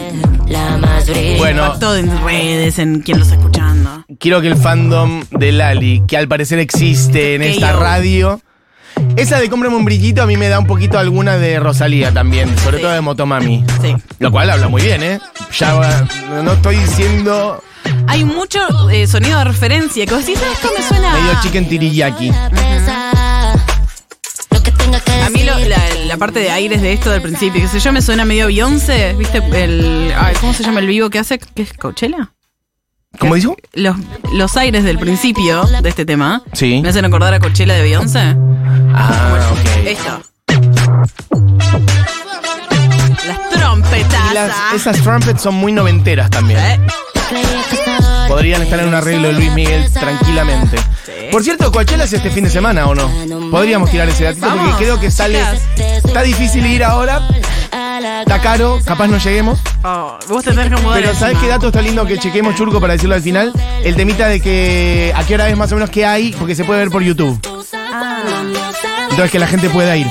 la 0.47 0.77
más 0.77 1.05
brillante. 1.05 1.37
Bueno. 1.39 1.65
impactó 1.65 1.97
en 1.97 2.23
redes, 2.23 2.79
en 2.79 3.01
quien 3.01 3.17
lo 3.17 3.25
está 3.25 3.35
escuchando. 3.35 4.05
Quiero 4.17 4.39
que 4.39 4.47
el 4.47 4.55
fandom 4.55 5.25
de 5.29 5.51
Lali, 5.51 6.03
que 6.07 6.15
al 6.15 6.29
parecer 6.29 6.59
existe 6.59 7.35
en 7.35 7.41
esta 7.41 7.73
yo. 7.73 7.79
radio. 7.79 8.41
Esa 9.15 9.39
de 9.39 9.49
cómprame 9.49 9.75
un 9.75 9.85
brillito 9.85 10.21
a 10.23 10.25
mí 10.25 10.37
me 10.37 10.49
da 10.49 10.59
un 10.59 10.65
poquito 10.65 10.97
alguna 10.97 11.37
de 11.37 11.59
Rosalía 11.59 12.11
también, 12.11 12.57
sobre 12.59 12.77
Sí. 12.77 12.83
todo 12.83 12.93
de 12.93 13.01
Motomami. 13.01 13.63
Sí. 13.81 13.95
Lo 14.19 14.31
cual 14.31 14.49
habla 14.49 14.67
muy 14.69 14.81
bien, 14.81 15.03
¿eh? 15.03 15.19
Ya 15.57 15.73
va- 15.75 16.07
no- 16.43 16.53
estoy 16.53 16.77
diciendo 16.77 17.61
Hay 18.07 18.23
mucho 18.25 18.59
eh, 18.91 19.07
sonido 19.07 19.37
de 19.39 19.43
referencia 19.45 20.05
que 20.05 20.13
vos 20.13 20.25
decís, 20.25 20.41
"Ah, 20.43 20.51
esto 20.53 20.69
me 20.77 20.83
suena. 20.87 21.11
a-". 21.13 21.19
medio 21.19 21.39
chicken 21.41 21.67
tiriyaki. 21.69 22.29
A 25.25 25.29
mí 25.29 25.43
lo- 25.43 25.57
la, 25.59 25.77
la 26.07 26.17
parte 26.17 26.39
de 26.39 26.49
aires 26.51 26.81
de 26.81 26.93
esto 26.93 27.09
del 27.11 27.21
principio, 27.21 27.61
que 27.61 27.67
sé 27.67 27.79
yo, 27.79 27.91
me 27.91 28.01
suena 28.01 28.25
medio 28.25 28.47
Beyoncé, 28.47 29.13
¿viste? 29.17 29.37
El, 29.53 30.13
ay, 30.17 30.35
¿Cómo 30.39 30.53
se 30.53 30.63
llama 30.63 30.79
el 30.79 30.87
vivo 30.87 31.09
que 31.09 31.19
hace? 31.19 31.39
¿Qué 31.39 31.61
es 31.63 31.73
Coachella? 31.73 32.31
¿Cómo 33.19 33.35
dijo? 33.35 33.55
Los, 33.73 33.95
los 34.33 34.57
aires 34.57 34.83
del 34.83 34.97
principio 34.99 35.63
de 35.65 35.87
este 35.89 36.05
tema 36.05 36.41
Sí. 36.53 36.79
me 36.81 36.89
hacen 36.89 37.05
acordar 37.05 37.33
a 37.33 37.39
Coachella 37.39 37.73
de 37.75 37.81
Beyoncé. 37.83 38.35
Ah, 38.93 39.51
ok. 39.51 39.85
Esto. 39.87 40.21
Las 43.27 43.49
trompetas. 43.51 44.33
Las- 44.33 44.51
esas 44.75 45.01
trumpets 45.01 45.41
son 45.41 45.55
muy 45.55 45.71
noventeras 45.71 46.29
también. 46.29 46.59
¿Eh? 46.59 46.79
Podrían 48.27 48.61
estar 48.63 48.79
en 48.79 48.87
un 48.87 48.93
arreglo 48.95 49.27
de 49.29 49.33
Luis 49.33 49.51
Miguel 49.53 49.91
tranquilamente. 49.91 50.77
Por 51.31 51.43
cierto, 51.43 51.71
Coachella 51.71 52.03
es 52.03 52.13
este 52.13 52.29
fin 52.29 52.43
de 52.43 52.49
semana, 52.49 52.85
¿o 52.87 52.93
no? 52.95 53.09
Podríamos 53.49 53.89
tirar 53.89 54.07
ese 54.09 54.23
datito 54.25 54.45
Vamos, 54.47 54.69
porque 54.69 54.85
creo 54.85 54.99
que 54.99 55.09
sale. 55.11 55.39
chicas. 55.39 55.61
Está 56.05 56.21
difícil 56.21 56.65
ir 56.65 56.83
ahora, 56.83 57.27
está 57.99 58.41
caro, 58.41 58.79
capaz 58.85 59.07
no 59.07 59.17
lleguemos. 59.17 59.59
Oh, 59.83 60.17
vos 60.27 60.43
tenés 60.43 60.69
que 60.69 60.75
mudar 60.77 61.01
Pero 61.01 61.15
¿sabes 61.15 61.37
qué 61.39 61.47
dato 61.47 61.67
está 61.67 61.81
lindo 61.81 62.05
que 62.05 62.17
chequemos 62.17 62.55
churco 62.55 62.79
para 62.79 62.93
decirlo 62.93 63.15
al 63.15 63.21
final? 63.21 63.53
El 63.83 63.95
temita 63.95 64.27
de 64.27 64.39
que 64.41 65.13
a 65.15 65.23
qué 65.25 65.35
hora 65.35 65.49
es 65.49 65.57
más 65.57 65.71
o 65.71 65.75
menos 65.75 65.89
que 65.89 66.05
hay, 66.05 66.31
porque 66.33 66.55
se 66.55 66.63
puede 66.63 66.79
ver 66.79 66.89
por 66.89 67.01
YouTube. 67.01 67.39
Entonces 69.09 69.31
que 69.31 69.39
la 69.39 69.47
gente 69.47 69.69
pueda 69.69 69.95
ir. 69.95 70.07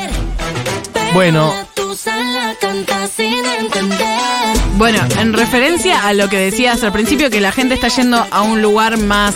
Bueno. 1.14 1.52
Bueno, 4.76 4.99
en 5.19 5.32
referencia 5.32 6.06
a 6.06 6.12
lo 6.12 6.29
que 6.29 6.38
decías 6.38 6.82
al 6.82 6.93
principio, 6.93 7.31
que 7.31 7.40
la 7.40 7.52
gente 7.52 7.75
está 7.75 7.88
yendo 7.88 8.26
a 8.31 8.43
un 8.43 8.62
lugar 8.62 8.96
más 8.96 9.34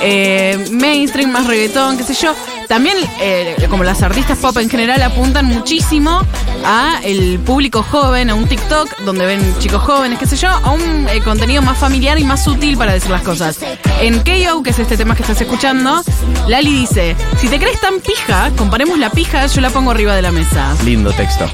eh, 0.00 0.66
mainstream, 0.70 1.30
más 1.30 1.46
reggaetón, 1.46 1.96
qué 1.96 2.04
sé 2.04 2.14
yo. 2.14 2.34
También, 2.68 2.96
eh, 3.20 3.56
como 3.70 3.84
las 3.84 4.02
artistas 4.02 4.38
pop 4.38 4.56
en 4.58 4.68
general, 4.68 5.00
apuntan 5.02 5.46
muchísimo 5.46 6.20
a 6.64 7.00
el 7.04 7.38
público 7.38 7.82
joven, 7.82 8.30
a 8.30 8.34
un 8.34 8.46
TikTok 8.48 8.98
donde 9.04 9.24
ven 9.26 9.54
chicos 9.58 9.82
jóvenes, 9.82 10.18
qué 10.18 10.26
sé 10.26 10.36
yo, 10.36 10.48
a 10.48 10.72
un 10.72 11.08
eh, 11.08 11.20
contenido 11.22 11.62
más 11.62 11.78
familiar 11.78 12.18
y 12.18 12.24
más 12.24 12.42
sutil 12.44 12.76
para 12.76 12.92
decir 12.92 13.10
las 13.10 13.22
cosas. 13.22 13.58
En 14.00 14.18
KO, 14.20 14.62
que 14.62 14.70
es 14.70 14.78
este 14.78 14.96
tema 14.96 15.14
que 15.14 15.22
estás 15.22 15.40
escuchando, 15.40 16.02
Lali 16.48 16.72
dice, 16.72 17.14
si 17.40 17.48
te 17.48 17.58
crees 17.58 17.80
tan 17.80 18.00
pija, 18.00 18.50
comparemos 18.56 18.98
la 18.98 19.10
pija, 19.10 19.46
yo 19.46 19.60
la 19.60 19.70
pongo 19.70 19.90
arriba 19.92 20.14
de 20.16 20.22
la 20.22 20.32
mesa. 20.32 20.74
lindo 20.84 21.12
texto. 21.12 21.48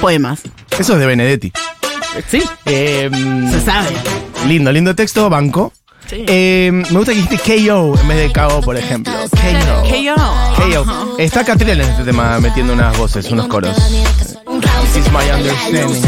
Poemas. 0.00 0.40
Eso 0.78 0.92
es 0.94 0.98
de 1.00 1.06
Benedetti. 1.06 1.52
Sí, 2.28 2.42
Eh, 2.66 3.10
se 3.50 3.60
sabe. 3.64 3.88
lindo, 4.46 4.70
lindo 4.72 4.94
texto, 4.94 5.28
banco. 5.30 5.72
Sí. 6.08 6.24
Eh, 6.28 6.70
me 6.72 6.90
gusta 6.98 7.12
que 7.12 7.18
dijiste 7.22 7.66
KO 7.66 7.98
en 8.00 8.08
vez 8.08 8.18
de 8.18 8.32
KO, 8.32 8.60
por 8.60 8.76
ejemplo. 8.76 9.12
KO. 9.30 10.14
KO. 10.14 10.84
KO. 10.84 11.16
Está 11.18 11.44
Catriel 11.44 11.80
en 11.80 11.88
este 11.90 12.04
tema 12.04 12.38
metiendo 12.40 12.72
unas 12.72 12.96
voces, 12.96 13.30
unos 13.30 13.46
coros. 13.48 13.74
This 13.76 15.04
is 15.06 15.12
my 15.12 15.28
understanding. 15.34 16.02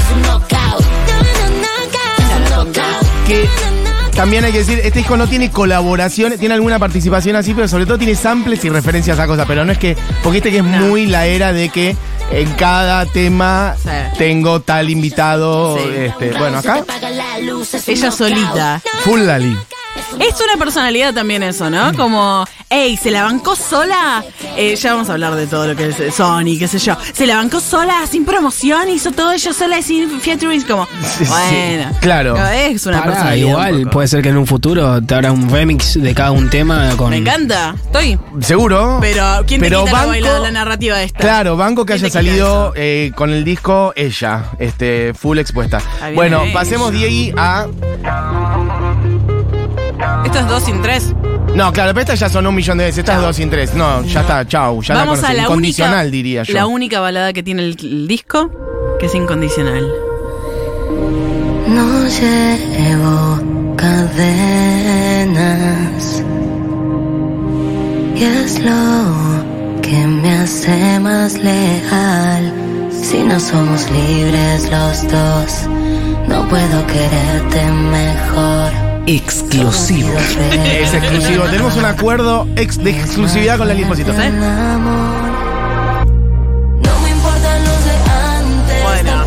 Que 3.26 3.46
también 4.14 4.44
hay 4.44 4.52
que 4.52 4.58
decir, 4.58 4.80
este 4.82 5.00
disco 5.00 5.16
no 5.16 5.26
tiene 5.28 5.50
colaboraciones, 5.50 6.38
tiene 6.40 6.54
alguna 6.54 6.78
participación 6.78 7.36
así, 7.36 7.54
pero 7.54 7.68
sobre 7.68 7.86
todo 7.86 7.98
tiene 7.98 8.14
samples 8.16 8.64
y 8.64 8.68
referencias 8.70 9.18
a 9.18 9.26
cosas. 9.26 9.46
Pero 9.46 9.64
no 9.64 9.72
es 9.72 9.78
que, 9.78 9.96
porque 10.22 10.38
este 10.38 10.50
que 10.50 10.58
es 10.58 10.64
No. 10.64 10.78
muy 10.86 11.06
la 11.06 11.26
era 11.26 11.52
de 11.52 11.68
que 11.68 11.94
en 12.32 12.50
cada 12.54 13.04
tema 13.06 13.76
Sí. 13.82 13.88
tengo 14.18 14.60
tal 14.60 14.90
invitado. 14.90 15.76
Sí. 15.78 15.84
Este, 15.94 16.32
bueno, 16.38 16.58
acá, 16.58 16.82
Ella 17.86 18.10
solita. 18.10 18.80
full 19.04 19.20
Lali. 19.20 19.56
Es 20.20 20.34
una 20.40 20.56
personalidad 20.58 21.14
también 21.14 21.42
eso, 21.42 21.70
¿no? 21.70 21.92
Como, 21.94 22.44
hey, 22.70 22.98
¿se 23.00 23.10
la 23.10 23.22
bancó 23.24 23.54
sola? 23.56 24.24
Eh, 24.56 24.74
ya 24.76 24.92
vamos 24.94 25.08
a 25.08 25.12
hablar 25.12 25.34
de 25.36 25.46
todo 25.46 25.66
lo 25.68 25.76
que 25.76 25.88
es 25.88 26.00
eh, 26.00 26.10
Sony, 26.10 26.56
qué 26.58 26.66
sé 26.66 26.78
yo. 26.78 26.96
¿Se 27.12 27.26
la 27.26 27.36
bancó 27.36 27.60
sola, 27.60 27.94
sin 28.10 28.24
promoción? 28.24 28.88
¿Hizo 28.88 29.12
todo 29.12 29.32
ella 29.32 29.52
sola, 29.52 29.80
sin 29.82 30.20
featuring? 30.20 30.62
Como, 30.62 30.86
sí. 31.18 31.24
bueno. 31.24 31.90
Claro. 32.00 32.36
Es 32.48 32.84
una 32.86 32.98
Pará, 33.00 33.12
personalidad. 33.12 33.48
igual, 33.48 33.90
puede 33.90 34.08
ser 34.08 34.22
que 34.22 34.30
en 34.30 34.38
un 34.38 34.46
futuro 34.46 35.00
te 35.02 35.14
haga 35.14 35.30
un 35.32 35.48
remix 35.50 36.00
de 36.00 36.14
cada 36.14 36.32
un 36.32 36.50
tema 36.50 36.90
con. 36.96 37.10
Me 37.10 37.18
encanta, 37.18 37.74
estoy. 37.84 38.18
Seguro. 38.40 38.98
Pero, 39.00 39.22
¿quién 39.46 39.60
te 39.60 39.66
Pero 39.68 39.80
quita 39.84 39.92
la, 39.92 39.98
banco- 39.98 40.10
bailada, 40.10 40.40
la 40.40 40.50
narrativa 40.50 40.96
de 40.98 41.04
esta? 41.04 41.18
Claro, 41.20 41.56
banco 41.56 41.84
que 41.86 41.94
¿Quién 41.94 42.06
haya 42.06 42.12
salido 42.12 42.72
eh, 42.76 43.12
con 43.14 43.30
el 43.30 43.44
disco 43.44 43.92
ella, 43.96 44.44
este, 44.58 45.14
full 45.14 45.38
expuesta. 45.38 45.80
Bueno, 46.14 46.42
ella. 46.42 46.52
pasemos 46.52 46.92
de 46.92 47.04
ahí 47.04 47.32
a. 47.36 47.66
Esto 50.24 50.38
es 50.38 50.48
dos 50.48 50.62
sin 50.64 50.80
tres. 50.82 51.12
No, 51.54 51.72
claro, 51.72 51.90
pero 51.92 52.00
estas 52.02 52.20
ya 52.20 52.28
son 52.28 52.46
un 52.46 52.54
millón 52.54 52.78
de 52.78 52.84
veces, 52.84 52.98
estas 52.98 53.16
Chau. 53.16 53.24
dos 53.26 53.36
sin 53.36 53.50
tres. 53.50 53.74
No, 53.74 54.02
ya 54.04 54.20
está, 54.20 54.46
chau, 54.46 54.80
ya 54.82 54.94
Vamos 54.94 55.20
la 55.22 55.28
a 55.28 55.34
la 55.34 55.42
Incondicional, 55.42 56.06
única, 56.06 56.10
diría 56.12 56.42
yo. 56.44 56.54
La 56.54 56.66
única 56.66 57.00
balada 57.00 57.32
que 57.32 57.42
tiene 57.42 57.62
el, 57.64 57.76
el 57.80 58.06
disco, 58.06 58.50
que 59.00 59.06
es 59.06 59.14
incondicional. 59.14 59.90
No 61.68 62.06
llevo 62.08 63.74
cadenas 63.76 65.42
y 68.14 68.24
es 68.24 68.58
lo 68.60 69.80
que 69.82 70.06
me 70.06 70.30
hace 70.38 71.00
más 71.00 71.34
leal. 71.34 72.52
Si 72.90 73.22
no 73.22 73.38
somos 73.40 73.90
libres 73.90 74.70
los 74.70 75.02
dos, 75.10 75.66
no 76.28 76.46
puedo 76.48 76.86
quererte 76.86 77.64
mejor. 77.70 78.87
Exclusivo. 79.12 80.10
Es 80.66 80.92
exclusivo. 80.92 81.44
Tenemos 81.44 81.74
un 81.76 81.86
acuerdo 81.86 82.46
ex- 82.56 82.76
de 82.76 82.90
exclusividad 82.90 83.56
con 83.56 83.66
la 83.66 83.72
Lisposito. 83.72 84.12
¿eh? 84.12 84.26
El 84.26 84.44
amor. 84.44 86.06
No 86.82 86.98
me 87.02 87.08
importan 87.10 87.64
los 87.64 87.84
de 87.86 87.90
antes. 88.36 88.82
Bueno. 88.84 89.24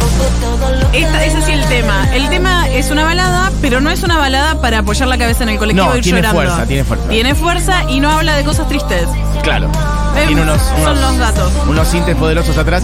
Esta, 0.93 1.25
ese 1.25 1.41
sí 1.41 1.51
el 1.53 1.65
tema. 1.65 2.07
El 2.13 2.29
tema 2.29 2.69
es 2.69 2.91
una 2.91 3.05
balada, 3.05 3.51
pero 3.59 3.81
no 3.81 3.89
es 3.89 4.03
una 4.03 4.19
balada 4.19 4.61
para 4.61 4.77
apoyar 4.79 5.07
la 5.07 5.17
cabeza 5.17 5.41
en 5.43 5.49
el 5.49 5.57
colectivo 5.57 5.87
No, 5.87 5.95
y 5.95 5.97
ir 5.97 6.03
tiene 6.03 6.19
llorando. 6.19 6.41
fuerza, 6.41 6.65
tiene 6.67 6.83
fuerza. 6.83 7.07
Tiene 7.09 7.33
fuerza 7.35 7.83
y 7.89 7.99
no 8.01 8.11
habla 8.11 8.35
de 8.35 8.43
cosas 8.43 8.67
tristes. 8.67 9.07
Claro. 9.41 9.67
Eh, 10.15 10.25
Tiene 10.27 10.43
unos, 10.43 10.61
son 10.83 11.01
los 11.01 11.17
datos. 11.17 11.51
Unos 11.67 11.87
sintes 11.87 12.15
poderosos 12.17 12.55
atrás. 12.57 12.83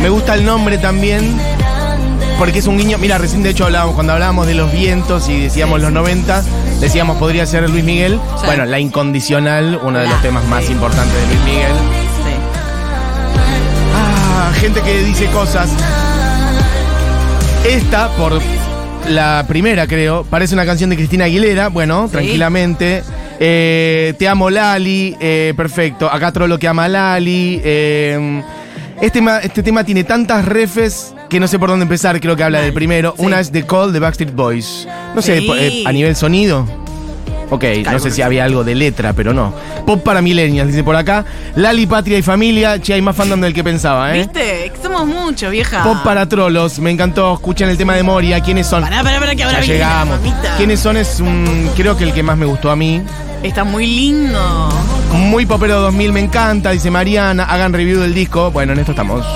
Me 0.00 0.08
gusta 0.08 0.32
el 0.34 0.46
nombre 0.46 0.78
también. 0.78 1.38
Porque 2.40 2.60
es 2.60 2.66
un 2.66 2.78
guiño. 2.78 2.96
Mira, 2.96 3.18
recién 3.18 3.42
de 3.42 3.50
hecho 3.50 3.66
hablábamos, 3.66 3.94
cuando 3.94 4.14
hablábamos 4.14 4.46
de 4.46 4.54
los 4.54 4.72
vientos 4.72 5.28
y 5.28 5.38
decíamos 5.42 5.78
los 5.82 5.92
90, 5.92 6.42
decíamos 6.80 7.18
podría 7.18 7.44
ser 7.44 7.68
Luis 7.68 7.84
Miguel. 7.84 8.18
Sí. 8.40 8.46
Bueno, 8.46 8.64
La 8.64 8.80
Incondicional, 8.80 9.78
uno 9.82 9.98
de 9.98 10.08
los 10.08 10.22
temas 10.22 10.42
más 10.46 10.70
importantes 10.70 11.12
de 11.20 11.26
Luis 11.26 11.40
Miguel. 11.44 11.72
Ah, 13.94 14.50
gente 14.58 14.80
que 14.80 15.04
dice 15.04 15.26
cosas. 15.26 15.68
Esta, 17.68 18.08
por 18.16 18.40
la 19.10 19.44
primera, 19.46 19.86
creo, 19.86 20.24
parece 20.24 20.54
una 20.54 20.64
canción 20.64 20.88
de 20.88 20.96
Cristina 20.96 21.26
Aguilera. 21.26 21.68
Bueno, 21.68 22.08
tranquilamente. 22.10 23.02
Eh, 23.38 24.14
te 24.18 24.26
amo, 24.26 24.48
Lali. 24.48 25.14
eh, 25.20 25.52
perfecto. 25.54 26.10
Acá 26.10 26.32
Trollo 26.32 26.58
que 26.58 26.68
ama 26.68 26.88
Lali. 26.88 27.60
eh, 27.62 28.42
este, 29.00 29.10
tema, 29.10 29.38
este 29.38 29.62
tema 29.62 29.84
tiene 29.84 30.04
tantas 30.04 30.44
refes 30.44 31.14
que 31.28 31.40
no 31.40 31.48
sé 31.48 31.58
por 31.58 31.68
dónde 31.70 31.84
empezar. 31.84 32.20
Creo 32.20 32.36
que 32.36 32.42
habla 32.44 32.60
del 32.60 32.72
primero. 32.72 33.14
Sí. 33.18 33.24
Una 33.24 33.40
es 33.40 33.50
The 33.50 33.64
Call 33.66 33.92
de 33.92 33.98
Backstreet 34.00 34.34
Boys. 34.34 34.86
No 35.14 35.22
sé, 35.22 35.38
Sí. 35.40 35.50
eh, 35.56 35.82
a 35.86 35.92
nivel 35.92 36.16
sonido. 36.16 36.66
Ok, 37.50 37.64
no 37.90 37.98
sé 37.98 38.10
si 38.12 38.22
había 38.22 38.44
algo 38.44 38.62
de 38.64 38.74
letra, 38.74 39.12
pero 39.12 39.34
no. 39.34 39.52
Pop 39.86 40.02
para 40.02 40.22
millennials, 40.22 40.68
dice 40.68 40.84
por 40.84 40.94
acá. 40.96 41.24
Lali, 41.56 41.86
Patria 41.86 42.16
y 42.18 42.22
Familia. 42.22 42.80
Che, 42.80 42.94
hay 42.94 43.02
más 43.02 43.16
fandom 43.16 43.40
del 43.40 43.52
que 43.52 43.64
pensaba, 43.64 44.14
¿eh? 44.14 44.20
¿Viste? 44.20 44.72
Somos 44.80 45.06
muchos, 45.06 45.50
vieja. 45.50 45.82
Pop 45.82 45.98
para 46.04 46.28
trolos, 46.28 46.78
me 46.78 46.90
encantó. 46.90 47.34
Escuchen 47.34 47.68
el 47.68 47.76
tema 47.76 47.94
de 47.94 48.02
Moria. 48.04 48.40
¿Quiénes 48.40 48.66
son? 48.68 48.82
Pará, 48.82 49.02
pará, 49.02 49.18
pará, 49.18 49.34
que 49.34 49.42
ahora 49.42 49.60
ya 49.60 49.64
viene 49.66 49.78
la 49.80 49.88
llegamos. 49.88 50.20
mamita. 50.20 50.56
¿Quiénes 50.56 50.80
son? 50.80 50.96
Es 50.96 51.18
un. 51.20 51.70
Creo 51.76 51.96
que 51.96 52.04
el 52.04 52.12
que 52.12 52.22
más 52.22 52.36
me 52.38 52.46
gustó 52.46 52.70
a 52.70 52.76
mí. 52.76 53.02
Está 53.42 53.64
muy 53.64 53.86
lindo. 53.86 54.68
Muy 55.12 55.44
popero 55.46 55.80
2000, 55.80 56.12
me 56.12 56.20
encanta, 56.20 56.70
dice 56.70 56.90
Mariana. 56.90 57.44
Hagan 57.44 57.72
review 57.72 58.00
del 58.00 58.14
disco. 58.14 58.50
Bueno, 58.52 58.74
en 58.74 58.78
esto 58.78 58.92
estamos. 58.92 59.26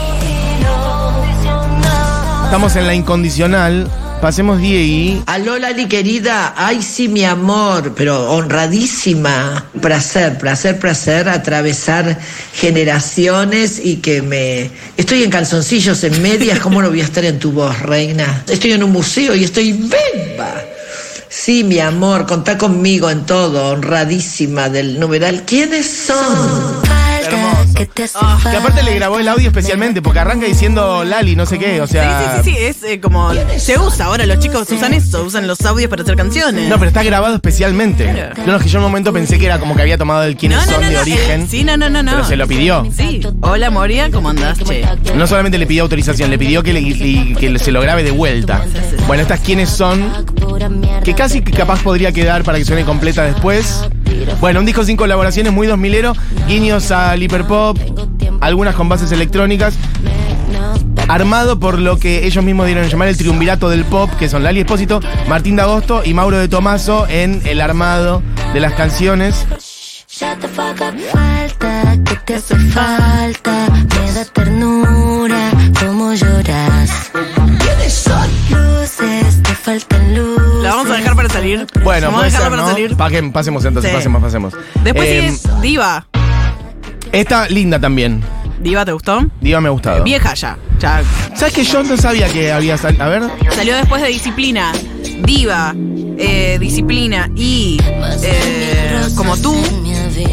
Estamos 2.45 2.77
en 2.77 2.87
la 2.87 2.95
incondicional. 2.95 3.91
Pasemos 4.25 4.59
Diegui. 4.59 5.23
Aló, 5.27 5.59
Lali 5.59 5.87
querida, 5.87 6.55
ay 6.57 6.81
sí, 6.81 7.09
mi 7.09 7.27
amor, 7.27 7.93
pero 7.95 8.31
honradísima. 8.31 9.67
Placer, 9.83 10.39
placer, 10.39 10.79
placer 10.79 11.29
atravesar 11.29 12.19
generaciones 12.55 13.79
y 13.85 13.97
que 13.97 14.23
me... 14.23 14.71
Estoy 14.97 15.25
en 15.25 15.31
calzoncillos, 15.31 16.03
en 16.05 16.23
medias, 16.23 16.59
¿cómo 16.61 16.81
no 16.81 16.89
voy 16.89 17.03
a 17.03 17.05
estar 17.05 17.23
en 17.23 17.39
tu 17.39 17.53
voz, 17.53 17.79
reina? 17.81 18.43
Estoy 18.49 18.73
en 18.73 18.83
un 18.83 18.93
museo 18.93 19.35
y 19.35 19.45
estoy 19.45 19.73
beba. 19.73 20.55
Sí, 21.29 21.63
mi 21.63 21.79
amor, 21.81 22.25
contá 22.25 22.57
conmigo 22.57 23.11
en 23.11 23.27
todo, 23.27 23.73
honradísima 23.73 24.71
del 24.71 24.99
numeral. 24.99 25.43
¿Quiénes 25.45 25.87
son? 25.87 26.94
Hermoso. 27.75 27.79
Que 27.79 27.87
te 27.87 28.03
hace 28.05 28.19
Ah, 28.21 28.39
Que 28.51 28.57
aparte 28.57 28.83
le 28.83 28.95
grabó 28.95 29.19
el 29.19 29.29
audio 29.29 29.49
especialmente 29.49 30.03
porque 30.03 30.19
arranca 30.21 30.47
diciendo 30.47 31.05
Lali, 31.05 31.37
no 31.37 31.47
sé 31.47 31.59
qué, 31.59 31.81
o 31.81 31.87
Sí, 31.87 31.95
sea. 31.95 32.41
sí, 32.43 32.51
sí, 32.51 32.57
sí, 32.57 32.65
es 32.65 32.83
eh, 32.85 33.01
como. 33.01 33.33
Se 33.59 33.79
usa 33.79 34.07
ahora, 34.07 34.27
los 34.27 34.39
chicos 34.39 34.71
usan 34.71 34.95
eso, 34.95 35.23
usan 35.25 35.47
los 35.47 35.61
audios 35.63 35.89
para 35.91 36.03
hacer 36.03 36.17
canciones. 36.17 36.69
No, 36.69 36.77
pero 36.79 36.89
está 36.89 37.03
grabado 37.03 37.35
especialmente. 37.35 38.05
Claro. 38.11 38.35
No, 38.47 38.57
es 38.57 38.63
que 38.63 38.69
yo 38.69 38.79
en 38.79 38.85
un 38.85 38.91
momento 38.91 39.13
pensé 39.13 39.39
que 39.39 39.47
era 39.47 39.59
como 39.59 39.75
que 39.77 39.83
había 39.83 39.99
tomado 39.99 40.25
el 40.25 40.37
quiénes 40.37 40.59
no, 40.59 40.67
no, 40.67 40.73
son 40.73 40.81
no, 40.83 40.89
de 40.89 40.95
no, 40.95 41.01
origen. 41.01 41.41
eh, 41.43 41.47
sí, 41.51 41.65
no, 41.65 41.77
no, 41.77 41.91
no, 41.91 42.03
no. 42.03 42.13
Pero 42.13 42.25
se 42.25 42.37
lo 42.37 42.47
pidió. 42.47 42.87
Sí. 42.97 43.21
Hola, 43.41 43.71
Moria, 43.71 44.11
¿cómo 44.11 44.29
andás, 44.31 44.59
che? 44.59 44.85
No 45.15 45.27
solamente 45.27 45.59
le 45.59 45.67
pidió 45.67 45.83
autorización, 45.83 46.31
le 46.31 46.39
pidió 46.39 46.63
que, 46.63 46.73
le- 46.73 46.81
y- 46.81 47.35
que 47.35 47.59
se 47.59 47.73
lo 47.73 47.81
grabe 47.81 48.03
de 48.03 48.11
vuelta. 48.11 48.65
Bueno, 49.07 49.23
estas 49.23 49.41
quiénes 49.41 49.69
son, 49.71 50.03
que 51.05 51.15
casi 51.15 51.43
que 51.43 51.53
capaz 51.53 51.83
podría 51.83 52.13
quedar 52.13 52.45
para 52.45 52.59
que 52.59 52.65
suene 52.65 52.85
completa 52.85 53.25
después. 53.25 53.89
Bueno, 54.41 54.61
un 54.61 54.67
disco 54.67 54.85
sin 54.85 54.97
colaboraciones 54.97 55.53
muy 55.53 55.67
2000ero, 55.67 56.15
guiños 56.47 56.91
al 56.91 57.23
hiperpop, 57.23 57.79
algunas 58.41 58.75
con 58.75 58.89
bases 58.89 59.13
electrónicas, 59.13 59.75
armado 61.09 61.59
por 61.59 61.79
lo 61.79 61.99
que 61.99 62.27
ellos 62.27 62.45
mismos 62.45 62.67
dieron 62.67 62.85
a 62.85 62.89
llamar 62.89 63.09
el 63.09 63.17
triunvirato 63.17 63.69
del 63.69 63.85
pop, 63.85 64.11
que 64.19 64.29
son 64.29 64.43
Lali 64.43 64.61
Espósito, 64.61 65.01
Martín 65.29 65.57
D'Agosto 65.57 66.03
y 66.05 66.15
Mauro 66.15 66.39
de 66.39 66.49
Tomaso 66.49 67.07
en 67.09 67.43
el 67.45 67.61
armado 67.61 68.23
de 68.53 68.61
las 68.61 68.75
canciones. 68.75 69.47
Falta, 70.17 70.95
que 72.05 72.17
te 72.25 72.35
hace 72.37 72.57
falta. 72.57 73.67
Me 73.73 74.13
da 74.13 74.25
ternura, 74.27 75.51
como 75.81 76.15
lloras. 76.15 77.11
Luces, 78.51 79.43
te 79.43 79.55
faltan 79.55 80.15
luces. 80.15 80.34
A 80.95 80.99
dejar 80.99 81.17
para 81.17 81.29
salir. 81.29 81.67
Bueno, 81.83 82.11
vamos 82.13 82.35
a 82.35 82.51
para 82.51 82.67
salir. 82.67 82.97
Paquen- 82.97 83.33
pasemos 83.33 83.65
entonces, 83.65 83.91
Sí. 83.91 83.97
pasemos, 83.97 84.23
pasemos. 84.23 84.55
Después 84.83 85.09
Eh, 85.09 85.33
Diva. 85.61 86.07
Esta 87.13 87.49
linda 87.49 87.79
también. 87.81 88.23
Diva, 88.61 88.85
¿te 88.85 88.93
gustó? 88.93 89.25
Diva 89.41 89.61
me 89.61 89.69
ha 89.69 89.73
gustado. 89.73 90.05
Vieja 90.05 90.33
ya. 90.35 90.57
Ya 90.79 91.03
¿Sabes 91.35 91.53
que 91.55 91.65
yo 91.65 91.83
no 91.83 91.97
sabía 91.97 92.29
que 92.29 92.51
había 92.53 92.79
salido? 92.79 93.05
A 93.05 93.09
ver. 93.09 93.23
salió 93.55 93.77
después 93.77 94.01
de 94.03 94.09
Disciplina. 94.09 94.73
Diva, 95.25 95.75
eh, 96.19 96.57
Disciplina 96.61 97.29
y 97.37 97.79
eh, 98.23 99.07
Como 99.17 99.37
tú 99.37 99.55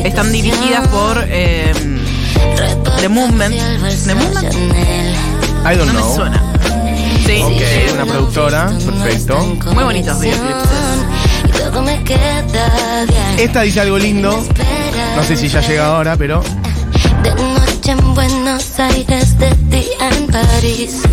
están 0.03 0.32
dirigidas 0.32 0.88
por 0.88 1.24
eh, 1.27 1.72
The 3.00 3.10
Movement. 3.10 3.56
¿The 4.06 4.15
Movement? 4.15 4.53
I 4.53 5.75
don't 5.75 5.88
No 5.88 5.94
me 5.94 6.00
know. 6.00 6.15
suena. 6.15 6.41
Sí. 7.32 7.42
Ok, 7.42 7.94
una 7.94 8.06
productora. 8.06 8.68
Perfecto. 8.68 9.38
Muy 9.74 9.84
bonitos 9.86 10.20
videoclips. 10.20 10.70
Esta 13.38 13.62
dice 13.62 13.80
algo 13.80 13.98
lindo. 13.98 14.44
No 15.16 15.24
sé 15.24 15.38
si 15.38 15.48
ya 15.48 15.62
llega 15.62 15.86
ahora, 15.88 16.18
pero. 16.18 16.44
De 17.24 17.34
noche 17.34 17.92
en 17.92 18.14
Buenos 18.14 18.80
Aires, 18.80 19.38
de 19.38 19.50
día 19.70 20.10
en 20.12 20.28
París. 20.28 21.04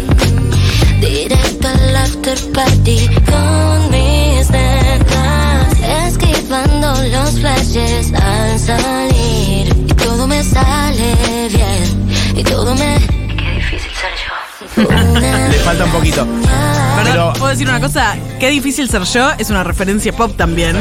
Directo 1.01 1.69
al 1.69 1.97
after 1.97 2.39
party 2.53 3.09
con 3.25 3.91
mis 3.93 4.51
nenas. 4.51 6.09
Esquivando 6.09 6.95
los 7.13 7.31
flashes 7.39 8.13
al 8.13 8.59
salir. 8.59 9.69
Y 9.87 9.95
todo 9.95 10.27
me 10.27 10.43
sale 10.43 11.15
bien. 11.49 12.09
Y 12.35 12.43
todo 12.43 12.75
me. 12.75 12.99
Qué 13.37 13.53
difícil 13.55 13.93
ser 13.93 14.11
yo. 14.27 14.38
Le 15.51 15.59
falta 15.59 15.85
un 15.85 15.91
poquito. 15.93 16.27
Perdón, 16.27 17.13
Pero- 17.13 17.33
¿puedo 17.35 17.49
decir 17.49 17.69
una 17.69 17.81
cosa? 17.81 18.17
Qué 18.41 18.51
difícil 18.51 18.89
ser 18.89 19.03
yo 19.05 19.31
es 19.39 19.51
una 19.51 19.65
referencia 19.65 20.13
pop 20.13 20.33
también. 20.37 20.77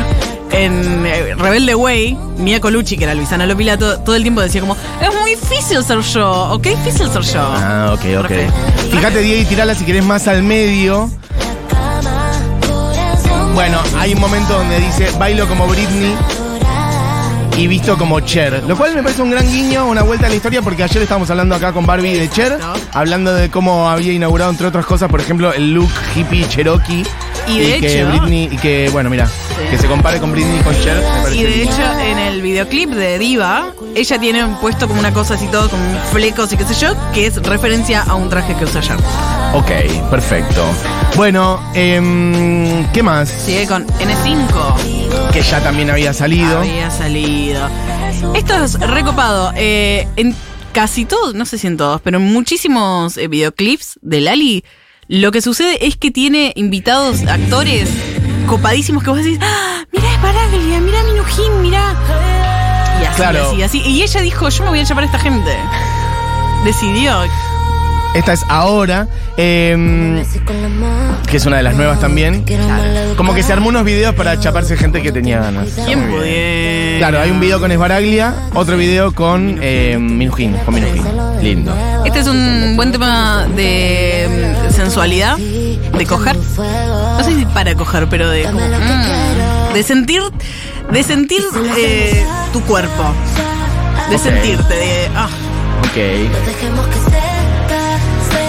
En 0.51 1.05
eh, 1.05 1.35
Rebelde 1.35 1.75
Way, 1.75 2.17
Mia 2.37 2.61
Colucci, 2.61 2.97
que 2.97 3.03
era 3.03 3.13
Luisana 3.13 3.45
Lopilato, 3.45 3.99
todo 3.99 4.15
el 4.15 4.21
tiempo 4.21 4.39
decía 4.41 4.61
como, 4.61 4.77
es 5.01 5.13
muy 5.21 5.31
difícil 5.35 5.83
ser 5.83 5.99
yo, 5.99 6.31
o 6.53 6.59
qué 6.61 6.69
difícil 6.69 7.09
ser 7.11 7.21
yo. 7.21 7.41
Ah, 7.41 7.91
ok, 7.93 8.23
ok. 8.23 8.91
Fíjate, 8.91 9.19
Diego, 9.19 9.41
y 9.41 9.45
tirala 9.45 9.75
si 9.75 9.83
querés 9.83 10.05
más 10.05 10.27
al 10.27 10.43
medio. 10.43 11.09
cama, 11.69 12.31
corazón. 12.65 13.53
Bueno, 13.55 13.77
hay 13.99 14.13
un 14.13 14.21
momento 14.21 14.53
donde 14.53 14.79
dice 14.79 15.11
bailo 15.19 15.47
como 15.47 15.67
Britney 15.67 16.15
y 17.57 17.67
visto 17.67 17.97
como 17.97 18.19
Cher. 18.21 18.63
Lo 18.67 18.77
cual 18.77 18.93
me 18.95 19.03
parece 19.03 19.21
un 19.21 19.31
gran 19.31 19.49
guiño, 19.51 19.85
una 19.87 20.03
vuelta 20.03 20.27
a 20.27 20.29
la 20.29 20.35
historia, 20.35 20.61
porque 20.61 20.83
ayer 20.83 21.01
estábamos 21.01 21.29
hablando 21.29 21.55
acá 21.55 21.73
con 21.73 21.85
Barbie 21.85 22.13
de 22.17 22.29
Cher, 22.29 22.57
hablando 22.93 23.33
de 23.33 23.49
cómo 23.49 23.89
había 23.89 24.13
inaugurado, 24.13 24.51
entre 24.51 24.67
otras 24.67 24.85
cosas, 24.85 25.09
por 25.09 25.19
ejemplo, 25.19 25.51
el 25.53 25.73
look 25.73 25.89
hippie 26.15 26.47
Cherokee. 26.47 27.03
Y 27.47 27.59
de 27.59 27.79
que 27.79 27.99
hecho- 28.01 28.09
Britney, 28.09 28.49
y 28.51 28.57
que, 28.57 28.89
bueno, 28.91 29.09
mira, 29.09 29.27
que 29.71 29.77
se 29.77 29.87
compare 29.87 30.19
con 30.19 30.31
Britney 30.33 30.59
y 30.59 30.63
con 30.63 30.73
Cher, 30.81 30.97
me 30.97 31.21
parece 31.23 31.37
Y 31.37 31.43
de 31.43 31.63
hecho, 31.63 31.99
en 32.01 32.19
el 32.19 32.41
videoclip 32.41 32.89
de 32.89 33.17
Diva, 33.17 33.67
ella 33.95 34.19
tiene 34.19 34.45
puesto 34.59 34.87
como 34.87 34.99
una 34.99 35.13
cosa 35.13 35.35
así 35.35 35.47
todo, 35.47 35.69
como 35.69 35.83
flecos 36.11 36.51
y 36.51 36.57
qué 36.57 36.65
sé 36.65 36.73
yo, 36.73 36.93
que 37.13 37.27
es 37.27 37.41
referencia 37.41 38.01
a 38.03 38.15
un 38.15 38.29
traje 38.29 38.53
que 38.55 38.65
usa 38.65 38.81
ayer. 38.81 38.97
Ok, 39.53 40.09
perfecto. 40.09 40.61
Bueno, 41.15 41.61
em, 41.73 42.85
¿qué 42.91 43.01
más? 43.01 43.29
Sigue 43.29 43.65
con 43.65 43.87
N5. 43.87 44.96
Que 45.31 45.41
ya 45.41 45.61
también 45.61 45.89
había 45.89 46.13
salido. 46.13 46.59
Había 46.59 46.89
salido. 46.91 47.67
Esto 48.35 48.55
es 48.63 48.79
recopado. 48.79 49.51
eh, 49.55 50.07
en 50.15 50.35
casi 50.73 51.05
todos, 51.05 51.33
no 51.33 51.45
sé 51.45 51.57
si 51.57 51.67
en 51.67 51.77
todos, 51.77 52.01
pero 52.01 52.17
en 52.17 52.23
muchísimos 52.25 53.17
eh, 53.17 53.27
videoclips 53.27 53.99
de 54.01 54.21
Lali, 54.21 54.63
lo 55.07 55.31
que 55.31 55.41
sucede 55.41 55.85
es 55.87 55.97
que 55.97 56.11
tiene 56.11 56.53
invitados 56.55 57.21
actores 57.27 57.89
copadísimos 58.47 59.03
que 59.03 59.09
vos 59.09 59.19
decís, 59.23 59.39
¡Ah, 59.41 59.83
mira 59.91 60.13
es 60.13 60.21
Baraglia, 60.21 60.79
mira 60.79 61.03
Minujín, 61.03 61.61
mira. 61.61 61.95
Y 63.01 63.05
así, 63.05 63.15
Claro. 63.15 63.49
así, 63.51 63.61
así. 63.63 63.81
Y 63.85 64.01
ella 64.03 64.21
dijo, 64.21 64.49
yo 64.49 64.63
me 64.63 64.69
voy 64.69 64.79
a 64.79 64.83
llamar 64.83 65.03
a 65.03 65.07
esta 65.07 65.19
gente. 65.19 65.55
Decidió. 66.63 67.13
Esta 68.13 68.33
es 68.33 68.43
ahora, 68.49 69.07
em, 69.37 70.23
que 71.27 71.37
es 71.37 71.45
una 71.45 71.57
de 71.57 71.63
las 71.63 71.75
nuevas 71.75 71.99
también. 71.99 72.43
Como 73.15 73.33
que 73.35 73.43
se 73.43 73.53
armó 73.53 73.69
unos 73.69 73.83
videos 73.83 74.15
para 74.15 74.39
chaparse 74.39 74.75
gente 74.75 75.01
que 75.03 75.11
tenía 75.11 75.39
ganas. 75.39 75.67
¿Quién 75.85 76.09
pudiera? 76.09 76.97
Claro, 76.97 77.19
hay 77.21 77.29
un 77.29 77.39
video 77.39 77.59
con 77.59 77.71
Esbaraglia, 77.71 78.33
otro 78.55 78.75
video 78.75 79.13
con 79.13 79.59
eh, 79.61 79.97
Minujín, 79.99 80.53
con 80.65 80.73
Minujín. 80.73 81.03
Lindo. 81.41 81.75
Este 82.05 82.19
es 82.19 82.27
un 82.27 82.73
buen 82.75 82.91
tema 82.91 83.45
de 83.55 84.55
mm, 84.69 84.73
sensualidad, 84.73 85.37
de 85.37 86.05
coger. 86.07 86.35
No 86.35 87.23
sé 87.23 87.35
si 87.35 87.45
para 87.45 87.75
coger, 87.75 88.07
pero 88.09 88.29
de 88.29 88.43
como, 88.43 88.59
mm, 88.59 89.73
de 89.73 89.83
sentir, 89.83 90.21
de 90.91 91.03
sentir 91.03 91.43
eh, 91.77 92.25
tu 92.51 92.61
cuerpo, 92.61 93.03
de 94.09 94.15
Ok. 94.15 94.21
sentirte, 94.23 94.73
de 94.73 95.09
ah, 95.15 95.29
Ok. 95.83 97.26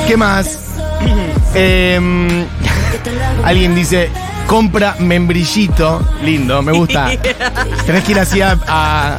¿Qué 0.09 0.17
más? 0.17 0.59
Em, 1.55 2.45
alguien 3.45 3.75
dice, 3.75 4.11
compra 4.47 4.97
membrillito. 4.99 6.03
Lindo, 6.23 6.61
me 6.63 6.73
gusta. 6.73 7.11
Tenés 7.87 8.05
que 8.05 8.13
ir 8.13 8.19
así 8.19 8.41
a, 8.43 8.57
a- 8.67 9.19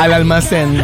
al 0.00 0.12
almacén. 0.14 0.82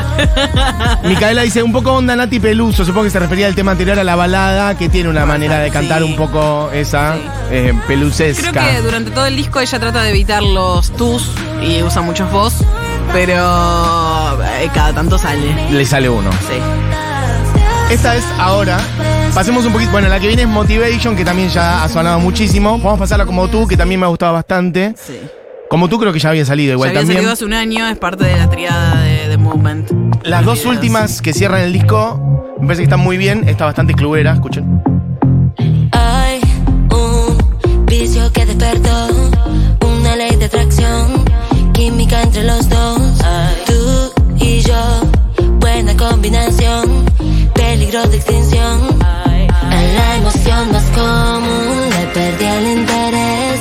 Micaela 1.05 1.43
dice, 1.43 1.63
un 1.63 1.73
poco 1.73 1.93
onda 1.93 2.15
Nati 2.17 2.41
Peluso, 2.41 2.85
supongo 2.85 3.05
que 3.05 3.11
se 3.11 3.19
refería 3.21 3.47
al 3.47 3.55
tema 3.55 3.71
anterior 3.73 3.99
a 3.99 4.05
la 4.05 4.17
balada, 4.17 4.77
que 4.77 4.89
tiene 4.91 5.09
una 5.09 5.25
manera 5.25 5.59
de 5.61 5.71
cantar 5.71 6.03
un 6.05 6.15
poco 6.17 6.71
esa 6.73 7.17
eh, 7.51 7.73
pelucesca. 7.87 8.51
Creo 8.51 8.65
que 8.65 8.83
durante 8.83 9.11
todo 9.13 9.27
el 9.27 9.37
disco 9.37 9.61
ella 9.61 9.79
trata 9.79 10.03
de 10.03 10.11
evitar 10.11 10.43
los 10.43 10.91
tus 10.97 11.31
y 11.63 11.83
usa 11.83 12.03
muchos 12.03 12.31
voz, 12.31 12.55
pero 13.13 13.35
eh, 14.45 14.69
cada 14.75 14.93
tanto 14.93 15.17
sale. 15.19 15.71
Le 15.71 15.87
sale 15.87 16.09
uno. 16.09 16.31
Sí. 16.33 16.59
Esta 17.95 18.17
es 18.17 18.25
ahora. 18.39 18.79
Pasemos 19.37 19.67
un 19.67 19.73
poquito. 19.75 19.91
Bueno, 19.91 20.09
la 20.09 20.19
que 20.19 20.29
viene 20.29 20.43
es 20.45 20.49
Motivation, 20.49 21.15
que 21.15 21.23
también 21.23 21.51
ya 21.51 21.85
ha 21.85 21.89
sonado 21.91 22.19
muchísimo. 22.19 22.79
Vamos 22.79 22.95
a 22.95 23.01
pasarla 23.01 23.27
como 23.27 23.49
tú, 23.49 23.67
que 23.69 23.77
también 23.77 24.01
me 24.01 24.07
ha 24.07 24.09
gustado 24.09 24.33
bastante. 24.33 24.95
Sí. 24.97 25.21
Como 25.69 25.91
tú 25.91 25.99
creo 25.99 26.11
que 26.11 26.19
ya 26.19 26.31
había 26.31 26.47
salido 26.47 26.73
igual 26.73 26.89
ya 26.89 26.91
había 26.93 27.01
también. 27.03 27.19
salido 27.19 27.33
hace 27.35 27.45
un 27.45 27.53
año, 27.53 27.87
es 27.87 27.99
parte 27.99 28.25
de 28.25 28.35
la 28.35 28.49
triada 28.49 29.03
de, 29.03 29.29
de 29.29 29.37
Movement. 29.37 29.91
Las 30.25 30.43
dos 30.43 30.61
Videos. 30.61 30.75
últimas 30.77 31.21
que 31.21 31.35
cierran 31.35 31.61
el 31.61 31.75
disco, 31.75 32.57
me 32.61 32.67
parece 32.67 32.81
que 32.81 32.85
están 32.85 33.01
muy 33.01 33.19
bien. 33.19 33.47
Está 33.47 33.67
bastante 33.67 33.93
cluera, 33.93 34.33
escuchen. 34.33 34.83
Hay 35.93 36.41
un 36.91 37.85
vicio 37.85 38.33
que 38.33 38.47
despertó, 38.47 39.09
una 39.87 40.17
ley 40.17 40.35
de 40.37 40.47
atracción, 40.47 41.25
química 41.75 42.23
entre 42.23 42.43
los 42.43 42.67
dos. 42.71 42.99
Tú 43.67 44.13
y 44.43 44.61
yo, 44.61 45.03
buena 45.61 45.95
combinación, 45.95 47.05
peligro 47.55 48.03
de 48.09 48.17
extinción. 48.17 48.96
Común 50.97 51.91
le 51.91 52.07
perdí 52.15 52.45
el 52.45 52.79
interés, 52.79 53.61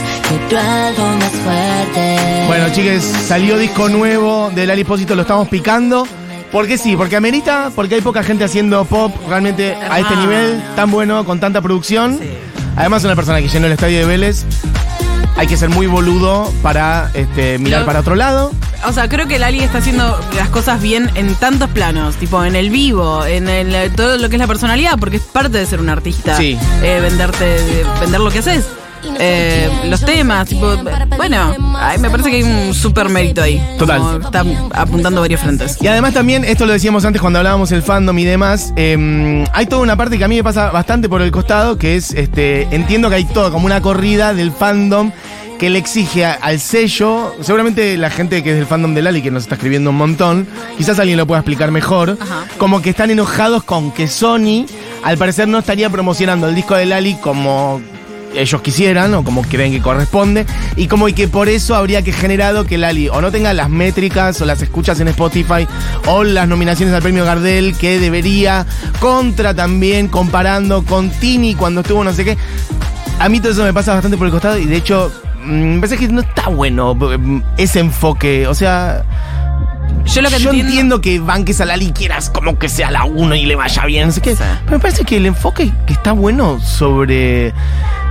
quiero 0.50 0.60
algo 0.64 1.04
más 1.18 1.32
fuerte. 1.32 2.44
Bueno, 2.48 2.66
chiques, 2.74 3.04
salió 3.04 3.58
disco 3.58 3.90
nuevo 3.90 4.50
del 4.56 4.72
Alipósito, 4.72 5.16
lo 5.16 5.22
estamos 5.24 5.48
picando. 5.50 6.08
¿Por 6.52 6.68
qué 6.68 6.78
sí? 6.78 6.96
Porque 6.96 7.16
amerita, 7.18 7.70
porque 7.76 7.96
hay 7.96 8.02
poca 8.02 8.24
gente 8.24 8.44
haciendo 8.46 8.86
pop 8.86 9.14
realmente 9.28 9.76
a 9.76 10.00
este 10.00 10.14
Ah. 10.14 10.20
nivel 10.22 10.64
tan 10.76 10.90
bueno, 10.92 11.26
con 11.26 11.40
tanta 11.40 11.62
producción. 11.62 12.20
Además, 12.78 13.04
una 13.04 13.16
persona 13.16 13.42
que 13.42 13.48
llenó 13.50 13.66
el 13.68 13.74
estadio 13.74 14.00
de 14.00 14.06
Vélez. 14.06 14.46
Hay 15.38 15.48
que 15.48 15.58
ser 15.58 15.70
muy 15.70 15.86
boludo 15.88 16.52
para 16.62 17.12
este, 17.14 17.58
mirar 17.58 17.82
Lo- 17.82 17.86
para 17.86 18.00
otro 18.00 18.16
lado. 18.16 18.52
O 18.88 18.94
sea, 18.94 19.10
creo 19.10 19.28
que 19.28 19.38
Lali 19.40 19.60
está 19.62 19.80
haciendo 19.80 20.18
las 20.36 20.48
cosas 20.50 20.82
bien 20.82 21.10
en 21.16 21.34
tantos 21.36 21.70
planos, 21.72 22.16
tipo 22.16 22.44
en 22.46 22.56
el 22.56 22.70
vivo, 22.70 23.26
en 23.26 23.50
el, 23.50 23.92
todo 23.96 24.18
lo 24.18 24.30
que 24.30 24.36
es 24.36 24.40
la 24.40 24.48
personalidad, 24.48 24.98
porque 25.00 25.18
es 25.18 25.24
parte 25.24 25.58
de 25.58 25.66
ser 25.66 25.80
un 25.82 25.90
artista. 25.90 26.38
Sí. 26.38 26.58
Eh, 26.84 27.00
venderte, 27.02 27.44
de- 27.46 27.86
vender 28.00 28.20
lo 28.22 28.30
que 28.32 28.40
haces. 28.40 28.66
Eh, 29.20 29.70
los 29.90 30.02
temas, 30.04 30.48
tipo, 30.48 30.76
bueno, 31.18 31.56
ay, 31.78 31.98
me 32.00 32.10
parece 32.10 32.30
que 32.30 32.38
hay 32.38 32.44
un 32.44 32.74
súper 32.74 33.10
mérito 33.10 33.42
ahí. 33.42 33.62
Total. 33.78 34.00
Como 34.00 34.18
Está 34.20 34.44
apuntando 34.74 35.22
varios 35.22 35.42
frentes. 35.42 35.78
Y 35.82 35.88
además 35.88 36.14
también, 36.14 36.44
esto 36.44 36.66
lo 36.66 36.74
decíamos 36.74 37.06
antes 37.06 37.22
cuando 37.22 37.40
hablábamos 37.40 37.70
del 37.70 37.84
fandom 37.84 38.18
y 38.20 38.26
demás, 38.26 38.74
eh, 38.76 39.46
hay 39.54 39.66
toda 39.68 39.82
una 39.82 39.96
parte 39.96 40.18
que 40.18 40.24
a 40.24 40.28
mí 40.28 40.36
me 40.36 40.44
pasa 40.44 40.72
bastante 40.72 41.08
por 41.10 41.22
el 41.22 41.32
costado, 41.32 41.78
que 41.78 41.96
es, 41.96 42.12
este, 42.14 42.64
entiendo 42.72 43.10
que 43.10 43.16
hay 43.16 43.26
toda 43.26 43.52
como 43.52 43.66
una 43.66 43.82
corrida 43.82 44.34
del 44.34 44.52
fandom 44.52 45.12
que 45.60 45.70
le 45.70 45.80
exige 45.80 46.26
a- 46.26 46.34
al 46.34 46.60
sello, 46.60 47.34
seguramente 47.42 47.96
la 47.98 48.10
gente 48.10 48.44
que 48.44 48.50
es 48.52 48.56
del 48.58 48.66
fandom 48.66 48.94
de 48.94 49.02
Lali, 49.02 49.22
que 49.22 49.32
nos 49.32 49.44
está 49.44 49.56
escribiendo 49.56 49.92
un 49.92 49.96
montón, 49.96 50.48
quizás 50.78 51.00
alguien 51.00 51.18
lo 51.18 51.26
pueda 51.26 51.40
explicar 51.40 51.72
mejor, 51.72 52.18
Ajá. 52.20 52.44
como 52.58 52.82
que 52.82 52.90
están 52.90 53.10
enojados 53.10 53.64
con 53.64 53.92
que 53.92 54.08
Sony, 54.10 54.66
al 55.04 55.18
parecer 55.18 55.48
no 55.48 55.60
estaría 55.60 55.90
promocionando 55.90 56.50
el 56.50 56.56
disco 56.56 56.76
de 56.76 56.86
Lali 56.88 57.16
como 57.16 57.82
ellos 58.36 58.62
quisieran 58.62 59.14
o 59.14 59.24
como 59.24 59.42
creen 59.44 59.72
que 59.72 59.82
corresponde. 59.82 60.46
Y 60.76 60.88
como 60.88 61.08
y 61.08 61.14
que 61.14 61.28
por 61.28 61.50
eso 61.50 61.76
habría 61.76 62.02
que 62.02 62.12
generado 62.12 62.66
que 62.66 62.78
Lali 62.78 63.10
o 63.10 63.22
no 63.22 63.32
tenga 63.32 63.54
las 63.54 63.70
métricas 63.70 64.40
o 64.42 64.46
las 64.46 64.62
escuchas 64.62 65.00
en 65.00 65.08
Spotify 65.10 65.68
o 66.08 66.24
las 66.24 66.48
nominaciones 66.48 66.94
al 66.94 67.02
premio 67.02 67.26
Gardel 67.26 67.76
que 67.78 68.00
debería 68.00 68.66
contra 69.00 69.54
también 69.54 70.08
comparando 70.08 70.84
con 70.84 71.10
Tini 71.10 71.56
cuando 71.56 71.82
estuvo 71.82 72.04
no 72.04 72.14
sé 72.14 72.26
qué. 72.26 72.38
A 73.20 73.30
mí 73.30 73.40
todo 73.40 73.52
eso 73.52 73.64
me 73.64 73.74
pasa 73.74 73.94
bastante 73.94 74.18
por 74.18 74.28
el 74.28 74.32
costado 74.32 74.58
y 74.58 74.66
de 74.66 74.76
hecho 74.76 75.12
mm, 75.44 75.50
me 75.50 75.80
parece 75.80 75.98
que 75.98 76.08
no 76.08 76.22
está 76.22 76.50
bueno 76.50 76.96
mm, 76.96 77.42
ese 77.58 77.80
enfoque. 77.80 78.48
O 78.48 78.54
sea 78.54 79.06
Yo 80.06 80.22
lo 80.22 80.30
que 80.30 80.40
yo 80.40 80.50
entiendo, 80.50 80.70
entiendo 80.70 81.02
que 81.02 81.20
banques 81.20 81.62
a 81.62 81.66
Lali 81.66 81.88
y 81.88 81.92
quieras 81.92 82.30
como 82.30 82.60
que 82.60 82.70
sea 82.70 82.92
la 82.92 83.06
uno 83.06 83.36
y 83.36 83.46
le 83.46 83.56
vaya 83.56 83.86
bien, 83.86 84.08
no 84.08 84.14
sé 84.14 84.22
qué. 84.22 84.36
Pero 84.36 84.78
me 84.78 84.80
parece 84.80 85.06
que 85.06 85.18
el 85.18 85.26
enfoque 85.26 85.72
que 85.86 85.94
está 85.94 86.12
bueno 86.12 86.60
sobre 86.60 87.54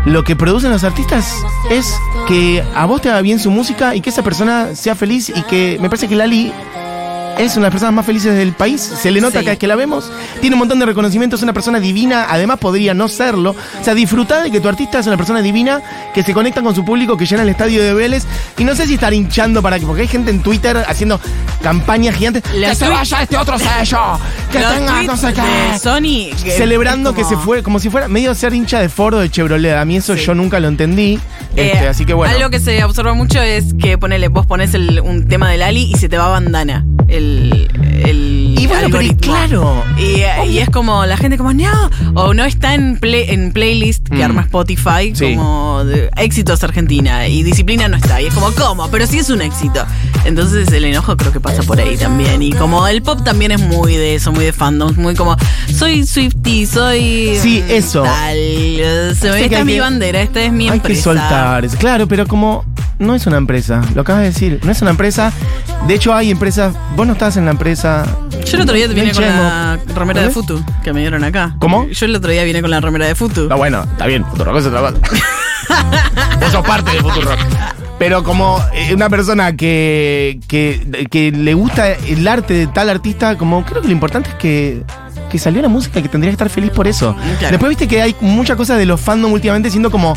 lo 0.04 0.22
que 0.22 0.36
producen 0.36 0.70
los 0.70 0.84
artistas 0.84 1.34
es 1.70 1.86
que 2.28 2.62
a 2.74 2.86
vos 2.86 3.00
te 3.00 3.10
va 3.10 3.20
bien 3.22 3.38
su 3.38 3.50
música 3.50 3.94
y 3.94 4.00
que 4.00 4.10
esa 4.10 4.22
persona 4.22 4.74
sea 4.74 4.94
feliz 4.94 5.30
y 5.30 5.42
que 5.42 5.78
me 5.80 5.88
parece 5.88 6.08
que 6.08 6.16
Lali 6.16 6.52
es 7.38 7.52
una 7.52 7.54
de 7.54 7.60
las 7.62 7.70
personas 7.72 7.94
más 7.94 8.06
felices 8.06 8.34
del 8.36 8.52
país. 8.52 8.80
Se 8.80 9.10
le 9.10 9.20
nota 9.20 9.38
Sí. 9.40 9.44
cada 9.44 9.52
vez 9.52 9.58
que 9.58 9.66
la 9.66 9.76
vemos. 9.76 10.10
Tiene 10.40 10.54
un 10.54 10.60
montón 10.60 10.78
de 10.78 10.86
reconocimientos, 10.86 11.40
es 11.40 11.44
una 11.44 11.52
persona 11.52 11.80
divina. 11.80 12.26
Además, 12.30 12.58
podría 12.58 12.94
no 12.94 13.08
serlo. 13.08 13.50
O 13.80 13.84
sea, 13.84 13.94
disfrutar 13.94 14.42
de 14.42 14.50
que 14.50 14.60
tu 14.60 14.68
artista 14.68 14.98
es 14.98 15.06
una 15.06 15.16
persona 15.16 15.40
divina 15.42 15.80
que 16.14 16.22
se 16.22 16.32
conecta 16.34 16.62
con 16.62 16.74
su 16.74 16.84
público, 16.84 17.16
que 17.16 17.26
llena 17.26 17.42
el 17.42 17.48
estadio 17.48 17.82
de 17.82 17.94
Vélez. 17.94 18.24
Y 18.58 18.64
no 18.64 18.74
sé 18.74 18.86
si 18.86 18.94
estar 18.94 19.12
hinchando 19.12 19.62
para 19.62 19.78
que. 19.78 19.86
Porque 19.86 20.02
hay 20.02 20.08
gente 20.08 20.30
en 20.30 20.40
Twitter 20.42 20.76
haciendo 20.86 21.20
campañas 21.62 22.14
gigantes. 22.16 22.42
Que 22.42 22.74
se 22.74 22.88
vaya 22.88 23.22
este 23.22 23.36
otro 23.36 23.58
sello. 23.58 23.98
Que 24.52 24.58
tenga 24.58 25.02
no 25.02 25.16
sé 25.16 25.32
qué. 25.32 25.78
Sony 25.78 26.30
que 26.42 26.50
Celebrando 26.52 27.14
que 27.14 27.24
se 27.24 27.36
fue, 27.36 27.62
como 27.62 27.78
si 27.78 27.90
fuera 27.90 28.08
medio 28.08 28.34
ser 28.34 28.54
hincha 28.54 28.80
de 28.80 28.88
foro 28.88 29.18
de 29.18 29.30
Chevrolet. 29.30 29.74
A 29.76 29.84
mí 29.84 29.96
eso 29.96 30.14
Sí. 30.16 30.24
yo 30.24 30.34
nunca 30.34 30.60
lo 30.60 30.68
entendí. 30.68 31.18
Eh, 31.56 31.72
Este, 31.74 31.88
así 31.88 32.04
que 32.04 32.14
bueno. 32.14 32.34
Algo 32.34 32.50
que 32.50 32.60
se 32.60 32.82
observa 32.84 33.14
mucho 33.14 33.40
es 33.40 33.74
que 33.80 33.96
ponele, 33.98 34.28
vos 34.28 34.46
pones 34.46 34.74
el- 34.74 35.00
un 35.00 35.26
tema 35.28 35.48
de 35.50 35.56
Lali 35.58 35.90
y 35.92 35.94
se 35.98 36.08
te 36.08 36.16
va 36.18 36.28
bandana. 36.28 36.84
Y 38.56 38.66
bueno, 38.66 38.88
pero 38.90 39.16
claro. 39.18 39.84
Y, 39.98 40.22
y 40.50 40.58
es 40.58 40.68
como 40.70 41.04
la 41.06 41.16
gente 41.16 41.36
como, 41.38 41.52
no, 41.52 41.90
o 42.14 42.34
no 42.34 42.44
está 42.44 42.74
en, 42.74 42.98
play- 42.98 43.26
en 43.28 43.52
playlist 43.52 44.08
que 44.08 44.16
Mm. 44.18 44.22
arma 44.22 44.42
Spotify 44.42 45.12
Sí. 45.14 45.34
como 45.34 45.84
de 45.84 46.10
éxitos 46.16 46.62
Argentina 46.64 47.26
y 47.28 47.42
disciplina 47.42 47.88
no 47.88 47.96
está. 47.96 48.20
Y 48.22 48.26
es 48.26 48.34
como, 48.34 48.50
¿cómo? 48.52 48.88
Pero 48.90 49.06
sí 49.06 49.18
es 49.18 49.30
un 49.30 49.42
éxito. 49.42 49.84
Entonces 50.24 50.68
el 50.72 50.84
enojo 50.84 51.16
creo 51.16 51.32
que 51.32 51.40
pasa 51.40 51.62
por 51.62 51.78
ahí 51.80 51.96
también. 51.96 52.42
Y 52.42 52.52
como 52.52 52.86
el 52.86 53.02
pop 53.02 53.22
también 53.24 53.52
es 53.52 53.60
muy 53.60 53.96
de 53.96 54.14
eso, 54.14 54.32
muy 54.32 54.44
de 54.44 54.52
fandoms, 54.52 54.96
muy 54.96 55.14
como, 55.14 55.36
soy 55.74 56.06
Swifty, 56.06 56.66
soy... 56.66 57.36
Sí, 57.40 57.62
eso. 57.68 58.02
Tal, 58.02 58.36
eh, 58.36 59.12
se- 59.14 59.30
que 59.30 59.44
esta 59.44 59.56
hay 59.56 59.60
es 59.60 59.64
mi 59.66 59.72
que- 59.74 59.80
bandera, 59.80 60.20
esta 60.22 60.42
es 60.42 60.52
mi 60.52 60.68
Hay 60.68 60.76
empresa. 60.76 60.98
que 60.98 61.02
soltar. 61.02 61.68
Claro, 61.78 62.06
pero 62.08 62.26
como 62.26 62.64
no 62.98 63.14
es 63.14 63.26
una 63.26 63.36
empresa, 63.38 63.82
lo 63.94 64.02
acabas 64.02 64.22
de 64.22 64.28
decir, 64.28 64.60
no 64.62 64.70
es 64.72 64.80
una 64.82 64.92
empresa. 64.92 65.32
De 65.86 65.94
hecho, 65.94 66.14
hay 66.14 66.30
empresas. 66.30 66.74
Vos 66.96 67.06
no 67.06 67.12
estás 67.14 67.36
en 67.36 67.44
la 67.44 67.50
empresa. 67.50 68.06
Yo 68.44 68.57
el 68.57 68.62
otro 68.62 68.74
día 68.74 68.87
vine 68.88 69.12
con 69.12 69.22
la 69.22 69.78
remera 69.94 70.22
de. 70.22 70.30
Futu 70.30 70.62
que 70.83 70.92
me 70.92 71.00
dieron 71.00 71.24
acá. 71.24 71.57
¿Cómo? 71.59 71.88
Yo 71.88 72.07
el 72.07 72.14
otro 72.14 72.30
día 72.30 72.44
vine 72.44 72.61
con 72.61 72.70
la 72.70 72.80
remera 72.80 73.07
de 73.07 73.14
Futu. 73.14 73.48
No, 73.48 73.57
bueno, 73.57 73.83
está 73.83 74.07
bien, 74.07 74.24
Futurock 74.24 74.57
es 74.59 74.66
otra 74.66 74.80
cosa. 74.80 74.94
Vos 76.40 76.52
sos 76.52 76.66
parte 76.66 76.92
de 76.92 77.00
Futurock. 77.00 77.38
Pero 77.98 78.22
como 78.22 78.62
eh, 78.74 78.92
una 78.92 79.09
persona 79.09 79.57
que, 79.57 80.40
que, 80.48 81.07
que 81.11 81.30
le 81.30 81.54
gusta 81.54 81.92
el 81.92 82.26
arte 82.26 82.54
de 82.54 82.66
tal 82.66 82.90
artista, 82.90 83.38
como 83.38 83.64
creo 83.64 83.80
que 83.80 83.88
lo 83.88 83.92
importante 83.92 84.30
es 84.30 84.37
que, 84.37 84.83
que 85.30 85.38
salió 85.38 85.62
la 85.62 85.68
música 85.68 86.00
y 86.00 86.02
que 86.02 86.09
tendría 86.09 86.30
que 86.30 86.35
estar 86.35 86.50
feliz 86.50 86.70
por 86.70 86.87
eso. 86.87 87.14
Claro. 87.38 87.52
Después 87.52 87.70
viste 87.70 87.88
que 87.88 88.02
hay 88.02 88.14
muchas 88.20 88.57
cosas 88.57 88.78
de 88.78 88.85
los 88.85 89.00
fandom 89.00 89.33
últimamente 89.33 89.70
siendo 89.70 89.90
como 89.90 90.16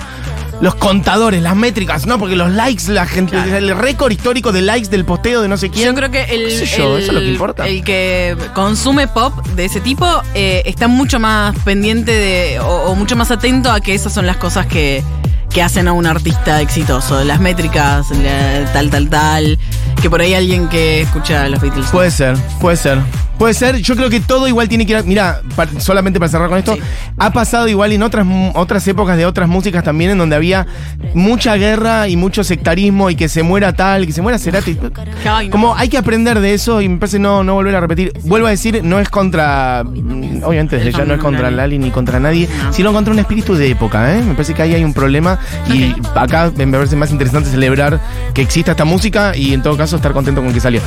los 0.61 0.75
contadores, 0.75 1.41
las 1.41 1.55
métricas, 1.55 2.05
¿no? 2.05 2.17
Porque 2.17 2.35
los 2.35 2.51
likes, 2.51 2.91
la 2.91 3.05
gente, 3.05 3.31
Claro. 3.33 3.57
el 3.57 3.77
récord 3.77 4.11
histórico 4.11 4.51
de 4.51 4.61
likes 4.61 4.89
del 4.89 5.05
posteo 5.05 5.41
de 5.41 5.47
no 5.47 5.57
sé 5.57 5.69
quién. 5.69 5.85
Yo 5.87 5.93
creo 5.95 6.09
que 6.11 6.23
el, 6.23 6.45
¿Qué 6.49 6.65
sé 6.65 6.77
yo? 6.77 6.97
el- 6.97 7.03
eso 7.03 7.11
es 7.11 7.13
lo 7.13 7.19
que 7.19 7.31
importa. 7.31 7.67
el 7.67 7.83
que 7.83 8.35
consume 8.55 9.07
pop 9.07 9.33
de 9.55 9.65
ese 9.65 9.79
tipo 9.81 10.07
eh, 10.33 10.63
está 10.65 10.87
mucho 10.87 11.19
más 11.19 11.55
pendiente 11.59 12.11
de, 12.11 12.59
o, 12.59 12.85
o 12.91 12.95
mucho 12.95 13.15
más 13.15 13.29
atento 13.31 13.71
a 13.71 13.79
que 13.81 13.93
esas 13.93 14.13
son 14.13 14.25
las 14.25 14.37
cosas 14.37 14.65
que, 14.65 15.03
que 15.53 15.61
hacen 15.61 15.87
a 15.87 15.93
un 15.93 16.05
artista 16.07 16.59
exitoso. 16.61 17.23
Las 17.23 17.39
métricas, 17.39 18.09
la- 18.11 18.71
tal, 18.73 18.89
tal, 18.89 19.09
tal. 19.09 19.59
Que 20.01 20.09
por 20.09 20.21
ahí 20.21 20.33
alguien 20.33 20.67
que 20.69 21.01
escucha 21.01 21.43
a 21.43 21.49
los 21.49 21.59
Beatles. 21.61 21.87
Puede 21.91 22.11
ser, 22.11 22.35
puede 22.59 22.77
ser. 22.77 22.99
Puede 23.37 23.53
ser, 23.53 23.77
yo 23.77 23.95
creo 23.95 24.09
que 24.09 24.19
todo 24.19 24.47
igual 24.47 24.67
tiene 24.67 24.85
que 24.85 24.93
ir. 24.97 25.03
Mira, 25.05 25.41
pa- 25.55 25.67
solamente 25.79 26.19
para 26.19 26.29
cerrar 26.29 26.49
con 26.49 26.57
esto, 26.57 26.73
Sí. 26.75 26.81
ha 27.17 27.31
pasado 27.31 27.67
igual 27.67 27.91
en 27.91 28.01
otras, 28.03 28.25
otras 28.55 28.87
épocas 28.87 29.15
de 29.17 29.25
otras 29.25 29.47
músicas 29.47 29.83
también, 29.83 30.11
en 30.11 30.17
donde 30.17 30.35
había 30.35 30.65
mucha 31.13 31.55
guerra 31.55 32.07
y 32.07 32.15
mucho 32.15 32.43
sectarismo 32.43 33.09
y 33.09 33.15
que 33.15 33.29
se 33.29 33.43
muera 33.43 33.73
tal, 33.73 34.05
que 34.07 34.11
se 34.11 34.21
muera 34.21 34.39
Cerati. 34.39 34.77
Como 35.51 35.75
hay 35.75 35.89
que 35.89 35.97
aprender 35.97 36.39
de 36.39 36.53
eso 36.53 36.81
y 36.81 36.89
me 36.89 36.97
parece 36.97 37.19
no, 37.19 37.43
no 37.43 37.53
volver 37.53 37.75
a 37.75 37.79
repetir. 37.81 38.11
Vuelvo 38.23 38.47
a 38.47 38.51
decir, 38.51 38.81
no 38.83 38.99
es 38.99 39.09
contra. 39.09 39.81
Obviamente 39.81 40.77
desde 40.77 40.91
ya 40.91 41.05
no 41.05 41.13
es 41.13 41.19
contra 41.19 41.51
Lali. 41.51 41.77
Ni 41.77 41.91
contra 41.91 42.19
nadie, 42.19 42.47
No. 42.63 42.73
sino 42.73 42.91
contra 42.93 43.13
un 43.13 43.19
espíritu 43.19 43.53
de 43.55 43.69
época, 43.69 44.15
¿eh? 44.15 44.21
Me 44.23 44.33
parece 44.33 44.53
que 44.53 44.61
ahí 44.63 44.73
hay 44.73 44.83
un 44.83 44.93
problema 44.93 45.39
y 45.71 45.93
acá 46.15 46.51
me 46.55 46.67
parece 46.67 46.95
más 46.95 47.11
interesante 47.11 47.49
celebrar 47.49 47.99
que 48.33 48.41
exista 48.41 48.71
esta 48.71 48.85
música 48.85 49.35
y 49.35 49.53
en 49.53 49.61
todo 49.61 49.77
caso 49.77 49.95
estar 49.97 50.11
contento 50.13 50.41
con 50.43 50.53
que 50.53 50.59
salió. 50.59 50.81